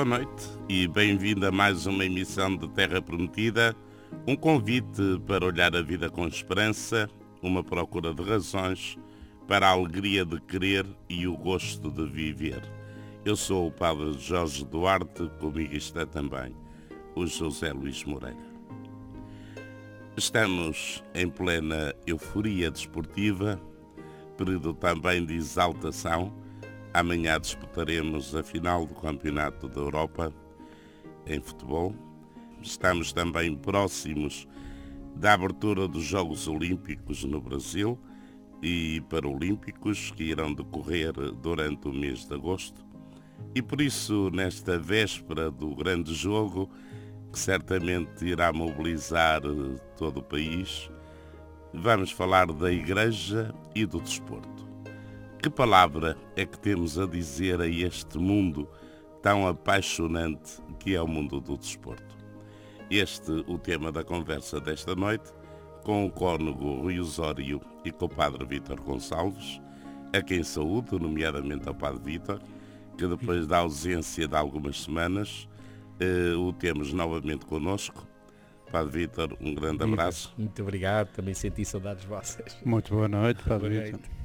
Boa 0.00 0.18
noite 0.18 0.48
e 0.66 0.88
bem-vindo 0.88 1.46
a 1.46 1.52
mais 1.52 1.84
uma 1.84 2.06
emissão 2.06 2.56
de 2.56 2.66
Terra 2.70 3.02
Prometida, 3.02 3.76
um 4.26 4.34
convite 4.34 5.20
para 5.26 5.44
olhar 5.44 5.76
a 5.76 5.82
vida 5.82 6.08
com 6.08 6.26
esperança, 6.26 7.06
uma 7.42 7.62
procura 7.62 8.14
de 8.14 8.22
razões 8.22 8.96
para 9.46 9.68
a 9.68 9.72
alegria 9.72 10.24
de 10.24 10.40
querer 10.40 10.86
e 11.06 11.26
o 11.26 11.36
gosto 11.36 11.90
de 11.90 12.06
viver. 12.06 12.62
Eu 13.26 13.36
sou 13.36 13.66
o 13.66 13.70
Padre 13.70 14.18
Jorge 14.18 14.64
Duarte, 14.64 15.28
comigo 15.38 15.74
está 15.74 16.06
também 16.06 16.56
o 17.14 17.26
José 17.26 17.70
Luís 17.70 18.02
Moreira. 18.02 18.38
Estamos 20.16 21.04
em 21.14 21.28
plena 21.28 21.94
euforia 22.06 22.70
desportiva, 22.70 23.60
período 24.38 24.72
também 24.72 25.26
de 25.26 25.34
exaltação. 25.34 26.32
Amanhã 26.92 27.38
disputaremos 27.38 28.34
a 28.34 28.42
final 28.42 28.84
do 28.84 28.94
Campeonato 28.96 29.68
da 29.68 29.80
Europa 29.80 30.32
em 31.24 31.40
futebol. 31.40 31.94
Estamos 32.60 33.12
também 33.12 33.54
próximos 33.54 34.48
da 35.14 35.34
abertura 35.34 35.86
dos 35.86 36.02
Jogos 36.02 36.48
Olímpicos 36.48 37.22
no 37.22 37.40
Brasil 37.40 37.96
e 38.60 39.00
Paralímpicos 39.08 40.10
que 40.10 40.24
irão 40.24 40.52
decorrer 40.52 41.12
durante 41.40 41.86
o 41.86 41.92
mês 41.92 42.26
de 42.26 42.34
agosto. 42.34 42.84
E 43.54 43.62
por 43.62 43.80
isso, 43.80 44.28
nesta 44.32 44.76
véspera 44.76 45.48
do 45.48 45.74
grande 45.76 46.12
jogo, 46.12 46.68
que 47.32 47.38
certamente 47.38 48.24
irá 48.26 48.52
mobilizar 48.52 49.42
todo 49.96 50.18
o 50.18 50.22
país, 50.24 50.90
vamos 51.72 52.10
falar 52.10 52.46
da 52.52 52.72
Igreja 52.72 53.54
e 53.76 53.86
do 53.86 54.00
desporto. 54.00 54.59
Que 55.42 55.48
palavra 55.48 56.18
é 56.36 56.44
que 56.44 56.58
temos 56.58 56.98
a 56.98 57.06
dizer 57.06 57.62
a 57.62 57.66
este 57.66 58.18
mundo 58.18 58.68
tão 59.22 59.48
apaixonante 59.48 60.60
que 60.78 60.94
é 60.94 61.00
o 61.00 61.08
mundo 61.08 61.40
do 61.40 61.56
desporto? 61.56 62.14
Este 62.90 63.32
o 63.48 63.58
tema 63.58 63.90
da 63.90 64.04
conversa 64.04 64.60
desta 64.60 64.94
noite 64.94 65.32
com 65.82 66.04
o 66.04 66.10
cônego 66.10 66.82
Rui 66.82 67.00
Osório 67.00 67.58
e 67.86 67.90
com 67.90 68.04
o 68.04 68.08
Padre 68.08 68.44
Vítor 68.44 68.82
Gonçalves, 68.82 69.62
a 70.14 70.20
quem 70.20 70.42
saúdo, 70.42 70.98
nomeadamente 70.98 71.66
ao 71.66 71.74
Padre 71.74 72.02
Vítor, 72.04 72.42
que 72.98 73.06
depois 73.06 73.46
da 73.46 73.58
ausência 73.60 74.28
de 74.28 74.36
algumas 74.36 74.82
semanas 74.82 75.48
eh, 75.98 76.34
o 76.36 76.52
temos 76.52 76.92
novamente 76.92 77.46
connosco. 77.46 78.06
Padre 78.70 79.06
Vítor, 79.06 79.34
um 79.40 79.54
grande 79.54 79.84
abraço. 79.84 80.34
Muito 80.36 80.60
obrigado, 80.60 81.08
também 81.14 81.32
senti 81.32 81.64
saudades 81.64 82.04
vossas. 82.04 82.58
Muito 82.62 82.92
boa 82.92 83.08
noite, 83.08 83.42
Padre 83.42 83.84
Vítor. 83.84 84.19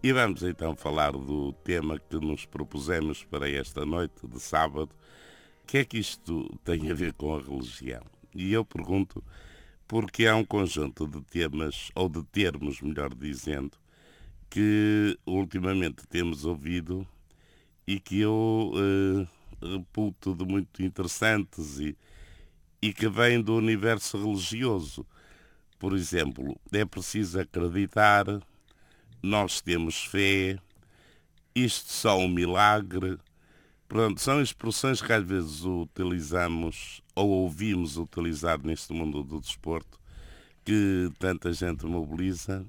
E 0.00 0.12
vamos 0.12 0.44
então 0.44 0.76
falar 0.76 1.10
do 1.10 1.52
tema 1.64 1.98
que 1.98 2.16
nos 2.18 2.46
propusemos 2.46 3.24
para 3.24 3.50
esta 3.50 3.84
noite 3.84 4.28
de 4.28 4.38
sábado. 4.38 4.90
O 5.64 5.66
que 5.66 5.78
é 5.78 5.84
que 5.84 5.98
isto 5.98 6.48
tem 6.62 6.88
a 6.88 6.94
ver 6.94 7.12
com 7.14 7.34
a 7.34 7.40
religião? 7.40 8.02
E 8.32 8.52
eu 8.52 8.64
pergunto 8.64 9.24
porque 9.88 10.26
há 10.26 10.36
um 10.36 10.44
conjunto 10.44 11.08
de 11.08 11.20
temas, 11.22 11.90
ou 11.96 12.08
de 12.08 12.22
termos, 12.22 12.80
melhor 12.80 13.12
dizendo, 13.12 13.76
que 14.48 15.18
ultimamente 15.26 16.06
temos 16.06 16.44
ouvido 16.44 17.04
e 17.84 17.98
que 17.98 18.20
eu 18.20 18.72
eh, 18.76 19.26
reputo 19.60 20.32
de 20.32 20.44
muito 20.44 20.80
interessantes 20.80 21.80
e, 21.80 21.98
e 22.80 22.92
que 22.92 23.08
vêm 23.08 23.42
do 23.42 23.56
universo 23.56 24.16
religioso. 24.16 25.04
Por 25.76 25.92
exemplo, 25.92 26.56
é 26.70 26.84
preciso 26.84 27.40
acreditar, 27.40 28.26
nós 29.22 29.60
temos 29.60 30.04
fé, 30.04 30.58
isto 31.54 31.92
só 31.92 32.18
um 32.18 32.28
milagre. 32.28 33.18
Pronto, 33.88 34.20
são 34.20 34.40
expressões 34.40 35.00
que 35.00 35.12
às 35.12 35.24
vezes 35.24 35.64
utilizamos 35.64 37.02
ou 37.14 37.28
ouvimos 37.30 37.96
utilizar 37.96 38.60
neste 38.62 38.92
mundo 38.92 39.22
do 39.24 39.40
desporto, 39.40 39.98
que 40.64 41.10
tanta 41.18 41.52
gente 41.52 41.86
mobiliza, 41.86 42.64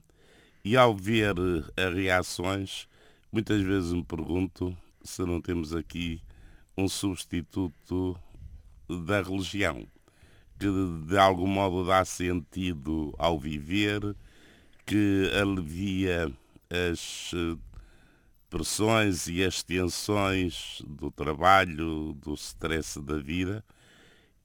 e 0.64 0.76
ao 0.76 0.96
ver 0.96 1.36
as 1.78 1.94
reações, 1.94 2.88
muitas 3.32 3.62
vezes 3.62 3.94
me 3.94 4.04
pergunto 4.04 4.76
se 5.04 5.24
não 5.24 5.42
temos 5.42 5.76
aqui 5.76 6.22
um 6.78 6.88
substituto 6.88 8.18
da 9.06 9.22
religião, 9.22 9.86
que 10.58 10.68
de 11.06 11.18
algum 11.18 11.48
modo 11.48 11.86
dá 11.86 12.04
sentido 12.06 13.14
ao 13.18 13.38
viver, 13.38 14.16
que 14.86 15.30
alivia 15.40 16.32
as 16.70 17.32
eh, 17.34 17.58
pressões 18.50 19.28
e 19.28 19.44
as 19.44 19.64
tensões 19.64 20.82
do 20.88 21.12
trabalho, 21.12 22.14
do 22.14 22.34
stress 22.34 23.02
da 23.02 23.18
vida 23.18 23.64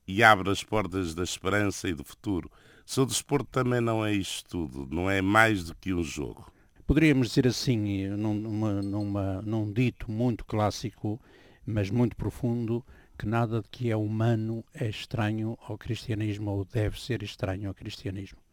e 0.06 0.22
abre 0.22 0.50
as 0.50 0.62
portas 0.62 1.14
da 1.14 1.22
esperança 1.22 1.88
e 1.88 1.94
do 1.94 2.04
futuro. 2.04 2.50
Se 2.84 3.00
o 3.00 3.06
desporto 3.06 3.48
também 3.50 3.80
não 3.80 4.04
é 4.04 4.12
isto 4.12 4.48
tudo, 4.48 4.86
não 4.94 5.10
é 5.10 5.22
mais 5.22 5.64
do 5.64 5.74
que 5.74 5.94
um 5.94 6.02
jogo. 6.02 6.52
Poderíamos 6.86 7.28
dizer 7.28 7.46
assim, 7.46 8.08
numa, 8.08 9.40
num 9.40 9.72
dito 9.72 10.10
muito 10.10 10.44
clássico, 10.44 11.18
mas 11.64 11.88
muito 11.88 12.14
profundo, 12.14 12.84
que 13.18 13.26
nada 13.26 13.64
que 13.70 13.90
é 13.90 13.96
humano 13.96 14.62
é 14.74 14.88
estranho 14.88 15.56
ao 15.66 15.78
cristianismo 15.78 16.50
ou 16.50 16.64
deve 16.66 17.00
ser 17.00 17.22
estranho 17.22 17.68
ao 17.68 17.74
cristianismo. 17.74 18.43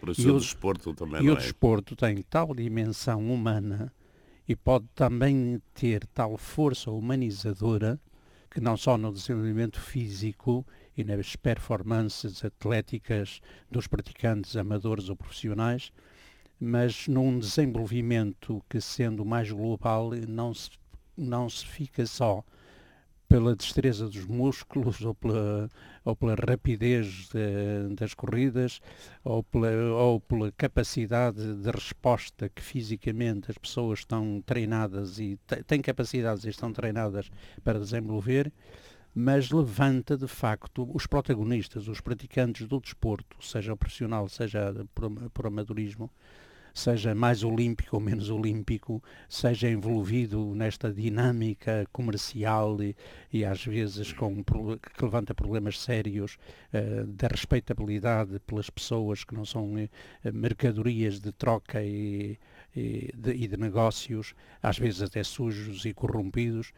Por 0.00 0.08
isso 0.08 0.22
e 0.22 0.30
o 0.30 0.38
desporto 0.38 0.94
também 0.94 1.22
e 1.22 1.26
não 1.26 1.34
o 1.34 1.36
é. 1.36 1.40
desporto 1.40 1.94
tem 1.94 2.22
tal 2.22 2.54
dimensão 2.54 3.32
humana 3.32 3.92
e 4.48 4.56
pode 4.56 4.86
também 4.94 5.60
ter 5.74 6.06
tal 6.06 6.36
força 6.36 6.90
humanizadora 6.90 8.00
que 8.50 8.60
não 8.60 8.76
só 8.76 8.98
no 8.98 9.12
desenvolvimento 9.12 9.78
físico 9.78 10.66
e 10.96 11.04
nas 11.04 11.36
performances 11.36 12.44
atléticas 12.44 13.40
dos 13.70 13.86
praticantes 13.86 14.56
amadores 14.56 15.08
ou 15.08 15.14
profissionais, 15.14 15.92
mas 16.58 17.06
num 17.06 17.38
desenvolvimento 17.38 18.62
que, 18.68 18.80
sendo 18.80 19.24
mais 19.24 19.50
global, 19.52 20.10
não 20.28 20.52
se, 20.52 20.70
não 21.16 21.48
se 21.48 21.64
fica 21.64 22.04
só 22.04 22.44
pela 23.30 23.54
destreza 23.54 24.08
dos 24.08 24.26
músculos 24.26 25.00
ou 25.02 25.14
pela, 25.14 25.70
ou 26.04 26.16
pela 26.16 26.34
rapidez 26.34 27.28
de, 27.28 27.94
das 27.94 28.12
corridas 28.12 28.80
ou 29.22 29.44
pela, 29.44 29.70
ou 29.94 30.20
pela 30.20 30.50
capacidade 30.50 31.54
de 31.54 31.70
resposta 31.70 32.48
que 32.48 32.60
fisicamente 32.60 33.48
as 33.48 33.56
pessoas 33.56 34.00
estão 34.00 34.42
treinadas 34.44 35.20
e 35.20 35.38
têm 35.64 35.80
capacidades 35.80 36.44
e 36.44 36.48
estão 36.48 36.72
treinadas 36.72 37.30
para 37.62 37.78
desenvolver, 37.78 38.52
mas 39.14 39.52
levanta 39.52 40.16
de 40.16 40.26
facto 40.26 40.90
os 40.92 41.06
protagonistas, 41.06 41.86
os 41.86 42.00
praticantes 42.00 42.66
do 42.66 42.80
desporto, 42.80 43.36
seja 43.40 43.76
profissional, 43.76 44.28
seja 44.28 44.74
por, 44.92 45.08
por 45.30 45.46
amadorismo, 45.46 46.10
seja 46.74 47.14
mais 47.14 47.42
olímpico 47.42 47.96
ou 47.96 48.02
menos 48.02 48.30
olímpico, 48.30 49.02
seja 49.28 49.68
envolvido 49.68 50.54
nesta 50.54 50.92
dinâmica 50.92 51.86
comercial 51.92 52.82
e, 52.82 52.96
e 53.32 53.44
às 53.44 53.64
vezes 53.64 54.12
com, 54.12 54.42
que 54.42 55.04
levanta 55.04 55.34
problemas 55.34 55.80
sérios 55.80 56.36
uh, 56.72 57.06
da 57.06 57.28
respeitabilidade 57.28 58.38
pelas 58.40 58.70
pessoas 58.70 59.24
que 59.24 59.34
não 59.34 59.44
são 59.44 59.74
uh, 59.74 59.88
mercadorias 60.32 61.20
de 61.20 61.32
troca 61.32 61.82
e, 61.82 62.38
e, 62.74 63.12
de, 63.16 63.32
e 63.32 63.48
de 63.48 63.56
negócios, 63.56 64.34
às 64.62 64.78
vezes 64.78 65.02
até 65.02 65.22
sujos 65.22 65.84
e 65.84 65.92
corrompidos 65.92 66.72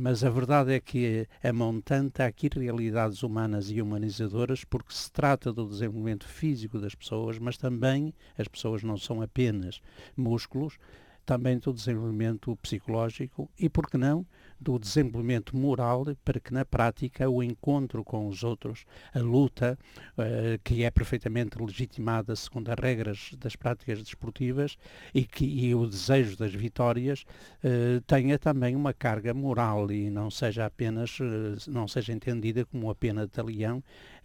mas 0.00 0.22
a 0.22 0.30
verdade 0.30 0.72
é 0.72 0.78
que 0.78 1.26
a 1.42 1.52
montante 1.52 2.22
há 2.22 2.26
aqui 2.26 2.48
realidades 2.54 3.24
humanas 3.24 3.68
e 3.68 3.82
humanizadoras 3.82 4.62
porque 4.64 4.94
se 4.94 5.10
trata 5.10 5.52
do 5.52 5.66
desenvolvimento 5.66 6.26
físico 6.26 6.78
das 6.78 6.94
pessoas, 6.94 7.36
mas 7.38 7.58
também 7.58 8.14
as 8.38 8.46
pessoas 8.46 8.84
não 8.84 8.96
são 8.96 9.20
apenas 9.20 9.80
músculos, 10.16 10.78
também 11.26 11.58
do 11.58 11.72
desenvolvimento 11.72 12.56
psicológico 12.62 13.50
e, 13.58 13.68
por 13.68 13.90
que 13.90 13.98
não, 13.98 14.24
do 14.60 14.78
desenvolvimento 14.78 15.56
moral 15.56 16.04
para 16.24 16.40
que 16.40 16.52
na 16.52 16.64
prática 16.64 17.28
o 17.28 17.42
encontro 17.42 18.04
com 18.04 18.28
os 18.28 18.42
outros, 18.42 18.84
a 19.14 19.18
luta, 19.20 19.78
uh, 20.16 20.58
que 20.64 20.82
é 20.82 20.90
perfeitamente 20.90 21.60
legitimada 21.60 22.34
segundo 22.34 22.70
as 22.70 22.78
regras 22.78 23.30
das 23.38 23.56
práticas 23.56 24.02
desportivas 24.02 24.76
e, 25.14 25.24
que, 25.24 25.44
e 25.44 25.74
o 25.74 25.86
desejo 25.86 26.36
das 26.36 26.52
vitórias 26.52 27.24
uh, 27.64 28.00
tenha 28.06 28.38
também 28.38 28.74
uma 28.74 28.92
carga 28.92 29.32
moral 29.32 29.90
e 29.90 30.10
não 30.10 30.30
seja 30.30 30.66
apenas, 30.66 31.18
uh, 31.20 31.70
não 31.70 31.86
seja 31.86 32.12
entendida 32.12 32.64
como 32.64 32.86
uma 32.86 32.94
pena 32.94 33.26
de 33.26 33.32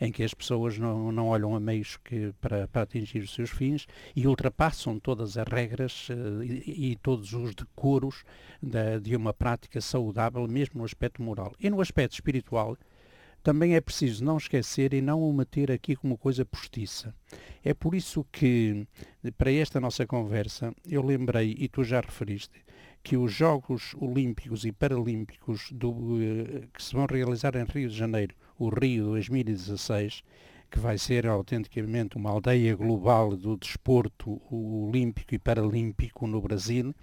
em 0.04 0.12
que 0.12 0.24
as 0.24 0.34
pessoas 0.34 0.78
não, 0.78 1.12
não 1.12 1.28
olham 1.28 1.56
a 1.56 1.60
meios 1.60 1.98
que, 1.98 2.34
para, 2.40 2.68
para 2.68 2.84
atingir 2.84 3.20
os 3.20 3.34
seus 3.34 3.50
fins 3.50 3.88
e 4.16 4.28
ultrapassam 4.28 5.00
todas 5.00 5.38
as 5.38 5.48
regras 5.48 6.08
e, 6.44 6.92
e 6.92 6.96
todos 6.96 7.34
os 7.34 7.56
decoros 7.56 8.24
da, 8.62 9.00
de 9.00 9.16
uma 9.16 9.34
prática 9.34 9.80
saudável 9.82 10.04
saudável, 10.24 10.48
mesmo 10.48 10.80
no 10.80 10.86
aspecto 10.86 11.22
moral. 11.22 11.54
E 11.60 11.70
no 11.70 11.82
aspecto 11.82 12.14
espiritual, 12.14 12.78
também 13.42 13.76
é 13.76 13.82
preciso 13.82 14.24
não 14.24 14.38
esquecer 14.38 14.94
e 14.94 15.02
não 15.02 15.22
o 15.22 15.34
meter 15.34 15.72
aqui 15.72 15.96
como 15.96 16.18
coisa 16.18 16.46
postiça. 16.46 17.14
É 17.64 17.74
por 17.74 17.94
isso 17.94 18.26
que, 18.32 18.88
para 19.38 19.52
esta 19.52 19.80
nossa 19.80 20.06
conversa, 20.06 20.74
eu 20.90 21.04
lembrei, 21.04 21.56
e 21.58 21.68
tu 21.68 21.84
já 21.84 22.00
referiste, 22.00 22.64
que 23.04 23.18
os 23.18 23.34
Jogos 23.34 23.94
Olímpicos 24.00 24.64
e 24.64 24.72
Paralímpicos 24.72 25.70
do, 25.74 26.22
eh, 26.22 26.68
que 26.74 26.82
se 26.82 26.94
vão 26.94 27.06
realizar 27.06 27.54
em 27.56 27.66
Rio 27.66 27.90
de 27.90 27.98
Janeiro, 27.98 28.34
o 28.58 28.70
Rio 28.70 29.12
2016, 29.12 30.24
que 30.70 30.80
vai 30.80 30.98
ser 30.98 31.28
autenticamente 31.28 32.18
uma 32.18 32.32
aldeia 32.32 32.76
global 32.76 33.36
do 33.36 33.56
desporto 33.58 34.42
olímpico 34.52 35.36
e 35.36 35.40
paralímpico 35.40 36.26
no 36.26 36.42
Brasil, 36.42 36.94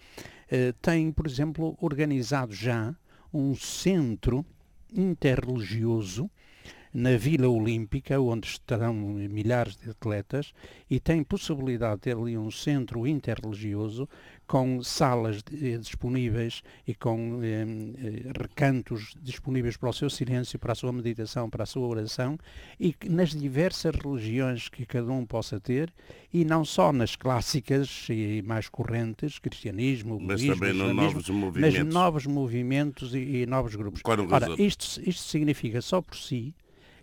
eh, 0.50 0.74
tem, 0.82 1.12
por 1.12 1.26
exemplo, 1.26 1.76
organizado 1.80 2.52
já 2.52 2.94
um 3.32 3.54
centro 3.54 4.44
interreligioso 4.92 6.28
na 6.92 7.16
Vila 7.16 7.48
Olímpica, 7.48 8.20
onde 8.20 8.48
estarão 8.48 8.94
milhares 8.94 9.76
de 9.76 9.90
atletas, 9.90 10.52
e 10.88 10.98
tem 10.98 11.22
possibilidade 11.22 11.96
de 11.96 12.00
ter 12.02 12.16
ali 12.16 12.36
um 12.36 12.50
centro 12.50 13.06
interreligioso 13.06 14.08
com 14.46 14.82
salas 14.82 15.44
eh, 15.52 15.78
disponíveis 15.78 16.62
e 16.84 16.92
com 16.92 17.38
eh, 17.40 17.62
eh, 17.62 18.32
recantos 18.36 19.14
disponíveis 19.22 19.76
para 19.76 19.90
o 19.90 19.92
seu 19.92 20.10
silêncio, 20.10 20.58
para 20.58 20.72
a 20.72 20.74
sua 20.74 20.92
meditação, 20.92 21.48
para 21.48 21.62
a 21.62 21.66
sua 21.66 21.86
oração, 21.86 22.36
e 22.78 22.92
nas 23.08 23.30
diversas 23.30 23.94
religiões 23.94 24.68
que 24.68 24.84
cada 24.84 25.12
um 25.12 25.24
possa 25.24 25.60
ter, 25.60 25.92
e 26.32 26.44
não 26.44 26.64
só 26.64 26.92
nas 26.92 27.14
clássicas 27.14 28.08
e 28.10 28.42
mais 28.44 28.68
correntes, 28.68 29.38
cristianismo, 29.38 30.18
mas 30.18 30.42
budismo, 30.42 30.54
também 30.54 30.70
islamismo, 30.72 31.02
novos 31.02 31.28
movimentos. 31.30 31.78
mas 31.78 31.94
novos 31.94 32.26
movimentos 32.26 33.14
e, 33.14 33.18
e 33.18 33.46
novos 33.46 33.76
grupos. 33.76 34.02
Ora, 34.04 34.60
isto, 34.60 35.00
isto 35.08 35.22
significa 35.22 35.80
só 35.80 36.02
por 36.02 36.16
si 36.16 36.52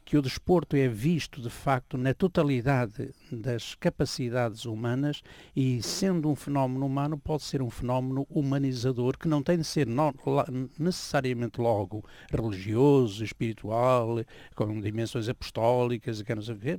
que 0.07 0.15
o 0.15 0.21
desporto 0.21 0.77
é 0.77 0.87
visto 0.87 1.41
de 1.41 1.49
facto 1.49 1.97
na 1.97 2.13
totalidade 2.13 3.13
das 3.29 3.75
capacidades 3.75 4.63
humanas 4.63 5.21
e 5.53 5.83
sendo 5.83 6.29
um 6.29 6.35
fenómeno 6.35 6.85
humano 6.85 7.17
pode 7.17 7.43
ser 7.43 7.61
um 7.61 7.69
fenómeno 7.69 8.25
humanizador 8.29 9.17
que 9.17 9.27
não 9.27 9.43
tem 9.43 9.57
de 9.57 9.65
ser 9.65 9.85
necessariamente 10.79 11.59
logo 11.59 12.05
religioso, 12.31 13.21
espiritual, 13.21 14.23
com 14.55 14.79
dimensões 14.79 15.27
apostólicas, 15.27 16.23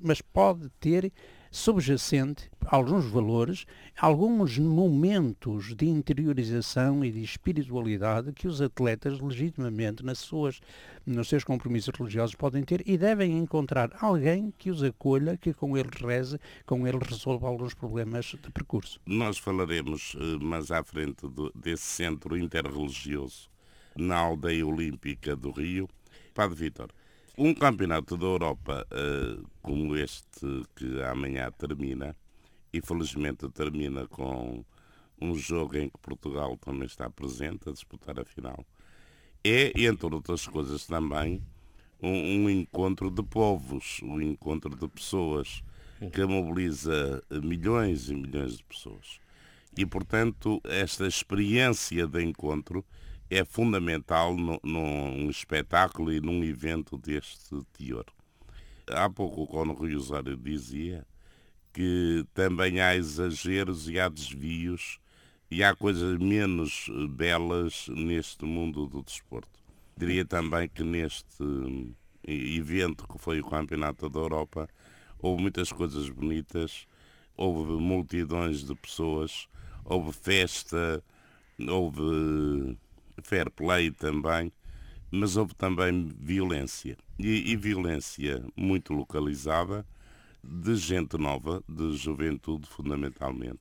mas 0.03 0.23
pode 0.23 0.71
ter 0.81 1.13
subjacente 1.51 2.51
alguns 2.69 3.07
valores, 3.07 3.65
alguns 3.97 4.59
momentos 4.59 5.75
de 5.75 5.87
interiorização 5.87 7.05
e 7.05 7.11
de 7.11 7.23
espiritualidade 7.23 8.33
que 8.33 8.47
os 8.47 8.61
atletas 8.61 9.21
legitimamente 9.21 10.05
nas 10.05 10.19
suas, 10.19 10.61
nos 11.07 11.29
seus 11.29 11.45
compromissos 11.45 11.95
religiosos 11.99 12.35
podem 12.35 12.63
ter 12.63 12.83
e 12.87 12.99
devem 12.99 13.39
encontrar 13.39 13.91
alguém 14.01 14.53
que 14.59 14.71
os 14.71 14.83
acolha, 14.83 15.37
que 15.37 15.55
com 15.55 15.77
eles 15.77 15.99
reze, 16.01 16.39
com 16.67 16.87
eles 16.87 17.09
resolva 17.09 17.49
alguns 17.49 17.75
problemas 17.75 18.27
de 18.27 18.51
percurso. 18.51 19.01
Nós 19.07 19.39
falaremos 19.39 20.15
eh, 20.19 20.45
mais 20.45 20.71
à 20.71 20.85
frente 20.85 21.27
do, 21.27 21.51
desse 21.55 21.85
centro 21.85 22.37
interreligioso 22.37 23.49
na 23.97 24.17
aldeia 24.17 24.67
olímpica 24.67 25.35
do 25.35 25.51
Rio. 25.51 25.89
Padre 26.35 26.57
Vítor, 26.57 26.91
um 27.39 27.55
campeonato 27.55 28.17
da 28.17 28.27
Europa 28.27 28.85
uh, 28.91 29.49
como 29.63 29.97
este 29.97 30.65
que 30.75 31.01
amanhã 31.03 31.49
termina, 31.53 32.17
e 32.73 32.81
felizmente 32.83 33.49
termina 33.51 34.09
com 34.09 34.65
um 35.21 35.35
jogo 35.37 35.77
em 35.77 35.89
que 35.89 35.99
Portugal 35.99 36.57
também 36.57 36.87
está 36.87 37.09
presente 37.09 37.69
a 37.69 37.73
disputar 37.73 38.19
a 38.19 38.25
final, 38.25 38.67
é, 39.45 39.73
entre 39.85 40.13
outras 40.13 40.49
coisas 40.49 40.85
também, 40.85 41.41
um, 42.03 42.09
um 42.09 42.51
encontro 42.51 43.09
de 43.09 43.23
povos, 43.23 44.01
um 44.03 44.21
encontro 44.21 44.77
de 44.77 44.89
pessoas 44.89 45.63
que 46.13 46.25
mobiliza 46.25 47.23
milhões 47.31 48.11
e 48.11 48.15
milhões 48.15 48.57
de 48.57 48.65
pessoas. 48.65 49.21
E, 49.77 49.87
portanto, 49.87 50.61
esta 50.65 51.07
experiência 51.07 52.07
de 52.07 52.23
encontro 52.23 52.85
é 53.31 53.45
fundamental 53.45 54.37
no, 54.37 54.59
num 54.63 55.29
espetáculo 55.29 56.13
e 56.13 56.21
num 56.21 56.43
evento 56.43 56.97
deste 56.97 57.63
teor. 57.73 58.07
Há 58.91 59.09
pouco 59.11 59.43
o 59.43 59.47
Cono 59.47 59.75
Rui 59.75 59.95
Osório 59.95 60.37
dizia 60.37 61.07
que 61.73 62.25
também 62.33 62.81
há 62.81 62.97
exageros 62.97 63.89
e 63.89 64.01
há 64.01 64.09
desvios 64.09 64.99
e 65.51 65.63
há 65.63 65.75
coisas 65.75 66.19
menos 66.19 66.89
belas 67.11 67.89
neste 67.89 68.45
mundo 68.45 68.87
do 68.87 69.03
desporto. 69.03 69.59
Diria 69.97 70.25
também 70.25 70.69
que 70.69 70.83
neste 70.83 71.45
evento 72.27 73.07
que 73.07 73.19
foi 73.19 73.41
o 73.41 73.49
Campeonato 73.49 74.09
da 74.09 74.19
Europa 74.19 74.69
houve 75.19 75.43
muitas 75.43 75.71
coisas 75.71 76.09
bonitas, 76.09 76.87
houve 77.37 77.73
multidões 77.73 78.65
de 78.65 78.75
pessoas, 78.75 79.49
houve 79.85 80.13
festa, 80.13 81.03
houve 81.69 82.77
fair 83.23 83.51
play 83.51 83.91
também, 83.91 84.53
mas 85.11 85.37
houve 85.37 85.55
também 85.55 86.09
violência. 86.19 86.97
E, 87.19 87.53
e, 87.53 87.57
violência 87.57 88.45
muito 88.57 88.93
localizada, 88.93 89.87
de 90.43 90.77
gente 90.77 91.19
nova, 91.19 91.63
de 91.69 91.97
juventude 91.97 92.69
fundamentalmente. 92.69 93.59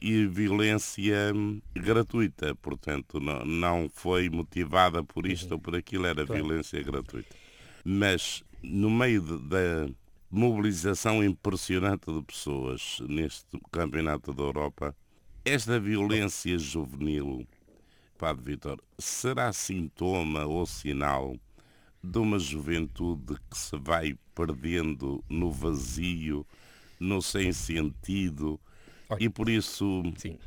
E 0.00 0.26
violência 0.26 1.32
gratuita, 1.74 2.54
portanto, 2.54 3.20
não, 3.20 3.44
não 3.44 3.90
foi 3.92 4.30
motivada 4.30 5.02
por 5.04 5.26
isto 5.26 5.48
uhum. 5.48 5.56
ou 5.56 5.60
por 5.60 5.76
aquilo, 5.76 6.06
era 6.06 6.24
claro. 6.24 6.42
violência 6.42 6.82
gratuita. 6.82 7.36
Mas, 7.84 8.42
no 8.62 8.90
meio 8.90 9.20
de, 9.20 9.38
da 9.38 9.88
mobilização 10.30 11.24
impressionante 11.24 12.10
de 12.10 12.22
pessoas 12.22 12.98
neste 13.08 13.58
Campeonato 13.70 14.32
da 14.32 14.42
Europa, 14.42 14.96
esta 15.44 15.80
violência 15.80 16.58
juvenil 16.58 17.46
Padre 18.20 18.52
Vitor, 18.52 18.78
será 18.98 19.50
sintoma 19.50 20.44
ou 20.44 20.66
sinal 20.66 21.34
de 22.04 22.18
uma 22.18 22.38
juventude 22.38 23.36
que 23.50 23.56
se 23.56 23.78
vai 23.78 24.14
perdendo 24.34 25.24
no 25.26 25.50
vazio, 25.50 26.46
no 27.00 27.22
sem 27.22 27.50
sentido 27.50 28.60
e 29.18 29.30
por 29.30 29.48
isso 29.48 30.02
Sim. 30.18 30.38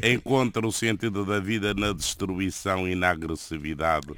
encontra 0.00 0.64
o 0.64 0.70
sentido 0.70 1.26
da 1.26 1.40
vida 1.40 1.74
na 1.74 1.92
destruição 1.92 2.88
e 2.88 2.94
na 2.94 3.10
agressividade 3.10 4.14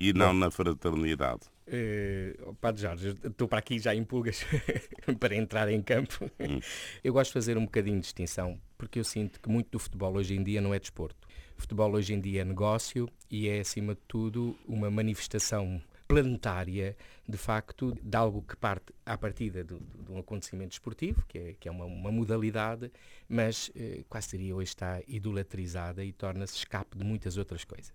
e 0.00 0.12
não 0.12 0.32
Bom, 0.32 0.40
na 0.40 0.50
fraternidade. 0.50 1.42
Uh, 1.68 2.54
Padre 2.54 2.82
Jorge, 2.82 3.14
estou 3.22 3.46
para 3.46 3.60
aqui 3.60 3.78
já 3.78 3.94
em 3.94 4.02
pulgas 4.02 4.44
para 5.20 5.36
entrar 5.36 5.68
em 5.68 5.80
campo. 5.80 6.28
Hum. 6.40 6.58
Eu 7.04 7.12
gosto 7.12 7.30
de 7.30 7.34
fazer 7.34 7.56
um 7.56 7.66
bocadinho 7.66 7.98
de 7.98 8.02
distinção, 8.02 8.58
porque 8.76 8.98
eu 8.98 9.04
sinto 9.04 9.40
que 9.40 9.48
muito 9.48 9.70
do 9.70 9.78
futebol 9.78 10.14
hoje 10.14 10.34
em 10.34 10.42
dia 10.42 10.60
não 10.60 10.74
é 10.74 10.80
desporto 10.80 11.30
futebol 11.62 11.92
hoje 11.92 12.12
em 12.12 12.20
dia 12.20 12.42
é 12.42 12.44
negócio 12.44 13.08
e 13.30 13.48
é, 13.48 13.60
acima 13.60 13.94
de 13.94 14.00
tudo, 14.06 14.56
uma 14.66 14.90
manifestação 14.90 15.80
planetária, 16.06 16.96
de 17.26 17.38
facto, 17.38 17.96
de 18.02 18.16
algo 18.16 18.42
que 18.42 18.54
parte 18.56 18.92
à 19.06 19.16
partida 19.16 19.64
de, 19.64 19.74
de 19.78 20.12
um 20.12 20.18
acontecimento 20.18 20.72
esportivo, 20.72 21.24
que 21.26 21.38
é, 21.38 21.54
que 21.58 21.68
é 21.68 21.70
uma, 21.70 21.84
uma 21.86 22.12
modalidade, 22.12 22.90
mas 23.28 23.70
eh, 23.74 24.04
quase 24.10 24.36
diria 24.36 24.54
hoje 24.54 24.68
está 24.68 25.00
idolatrizada 25.06 26.04
e 26.04 26.12
torna-se 26.12 26.56
escape 26.56 26.98
de 26.98 27.04
muitas 27.04 27.38
outras 27.38 27.64
coisas. 27.64 27.94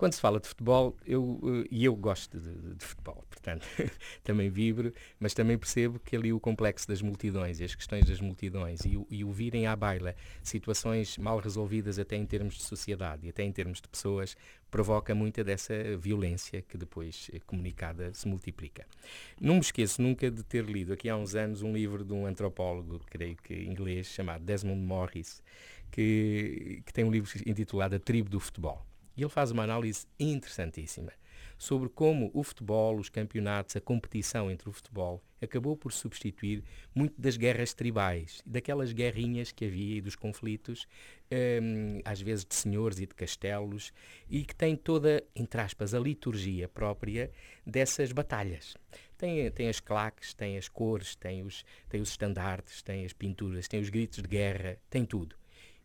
Quando 0.00 0.14
se 0.14 0.20
fala 0.22 0.40
de 0.40 0.48
futebol, 0.48 0.96
eu, 1.06 1.38
eh, 1.44 1.68
e 1.70 1.84
eu 1.84 1.94
gosto 1.94 2.40
de, 2.40 2.74
de, 2.74 2.82
futebol, 2.82 3.22
portanto, 3.28 3.66
também 4.24 4.48
vibro, 4.48 4.94
mas 5.18 5.34
também 5.34 5.58
percebo 5.58 6.00
que 6.00 6.16
ali 6.16 6.32
o 6.32 6.40
complexo 6.40 6.88
das 6.88 7.02
multidões 7.02 7.60
e 7.60 7.64
as 7.64 7.74
questões 7.74 8.06
das 8.06 8.18
multidões 8.18 8.80
e 8.86 8.96
o, 8.96 9.06
e 9.10 9.22
o 9.22 9.30
virem 9.30 9.66
à 9.66 9.76
baila 9.76 10.16
situações 10.42 11.18
mal 11.18 11.38
resolvidas 11.38 11.98
até 11.98 12.16
em 12.16 12.24
termos 12.24 12.54
de 12.54 12.62
sociedade 12.62 13.26
e 13.26 13.28
até 13.28 13.42
em 13.42 13.52
termos 13.52 13.78
de 13.78 13.88
pessoas, 13.88 14.34
provoca 14.70 15.14
muita 15.14 15.44
dessa 15.44 15.74
violência 15.98 16.62
que 16.62 16.78
depois 16.78 17.30
eh, 17.34 17.38
comunicada 17.46 18.10
se 18.14 18.26
multiplica. 18.26 18.86
Não 19.38 19.56
me 19.56 19.60
esqueço 19.60 20.00
nunca 20.00 20.30
de 20.30 20.42
ter 20.42 20.64
lido 20.64 20.94
aqui 20.94 21.10
há 21.10 21.16
uns 21.18 21.34
anos 21.34 21.60
um 21.60 21.74
livro 21.74 22.06
de 22.06 22.14
um 22.14 22.24
antropólogo, 22.24 23.02
creio 23.10 23.36
que 23.36 23.52
inglês, 23.52 24.06
chamado 24.06 24.42
Desmond 24.42 24.80
Morris, 24.80 25.42
que, 25.90 26.82
que 26.86 26.92
tem 26.94 27.04
um 27.04 27.10
livro 27.10 27.30
intitulado 27.46 27.96
A 27.96 27.98
Tribo 27.98 28.30
do 28.30 28.40
Futebol. 28.40 28.89
E 29.16 29.22
ele 29.22 29.30
faz 29.30 29.50
uma 29.50 29.62
análise 29.62 30.06
interessantíssima 30.18 31.12
sobre 31.58 31.88
como 31.90 32.30
o 32.32 32.42
futebol, 32.42 32.96
os 32.96 33.10
campeonatos, 33.10 33.76
a 33.76 33.80
competição 33.80 34.50
entre 34.50 34.68
o 34.68 34.72
futebol 34.72 35.22
acabou 35.42 35.76
por 35.76 35.92
substituir 35.92 36.62
muito 36.94 37.20
das 37.20 37.36
guerras 37.36 37.72
tribais, 37.72 38.42
daquelas 38.44 38.92
guerrinhas 38.92 39.52
que 39.52 39.64
havia 39.64 39.96
e 39.96 40.00
dos 40.00 40.14
conflitos, 40.14 40.86
hum, 41.32 42.00
às 42.04 42.20
vezes 42.20 42.44
de 42.44 42.54
senhores 42.54 42.98
e 42.98 43.06
de 43.06 43.14
castelos, 43.14 43.92
e 44.28 44.44
que 44.44 44.54
tem 44.54 44.76
toda, 44.76 45.22
entre 45.34 45.60
aspas, 45.60 45.94
a 45.94 45.98
liturgia 45.98 46.68
própria 46.68 47.30
dessas 47.66 48.12
batalhas. 48.12 48.76
Tem, 49.16 49.50
tem 49.50 49.68
as 49.68 49.80
claques, 49.80 50.34
tem 50.34 50.56
as 50.56 50.68
cores, 50.68 51.14
tem 51.14 51.42
os, 51.42 51.64
tem 51.88 52.00
os 52.00 52.10
estandartes, 52.10 52.82
tem 52.82 53.04
as 53.04 53.12
pinturas, 53.12 53.68
tem 53.68 53.80
os 53.80 53.88
gritos 53.88 54.22
de 54.22 54.28
guerra, 54.28 54.78
tem 54.88 55.04
tudo. 55.04 55.39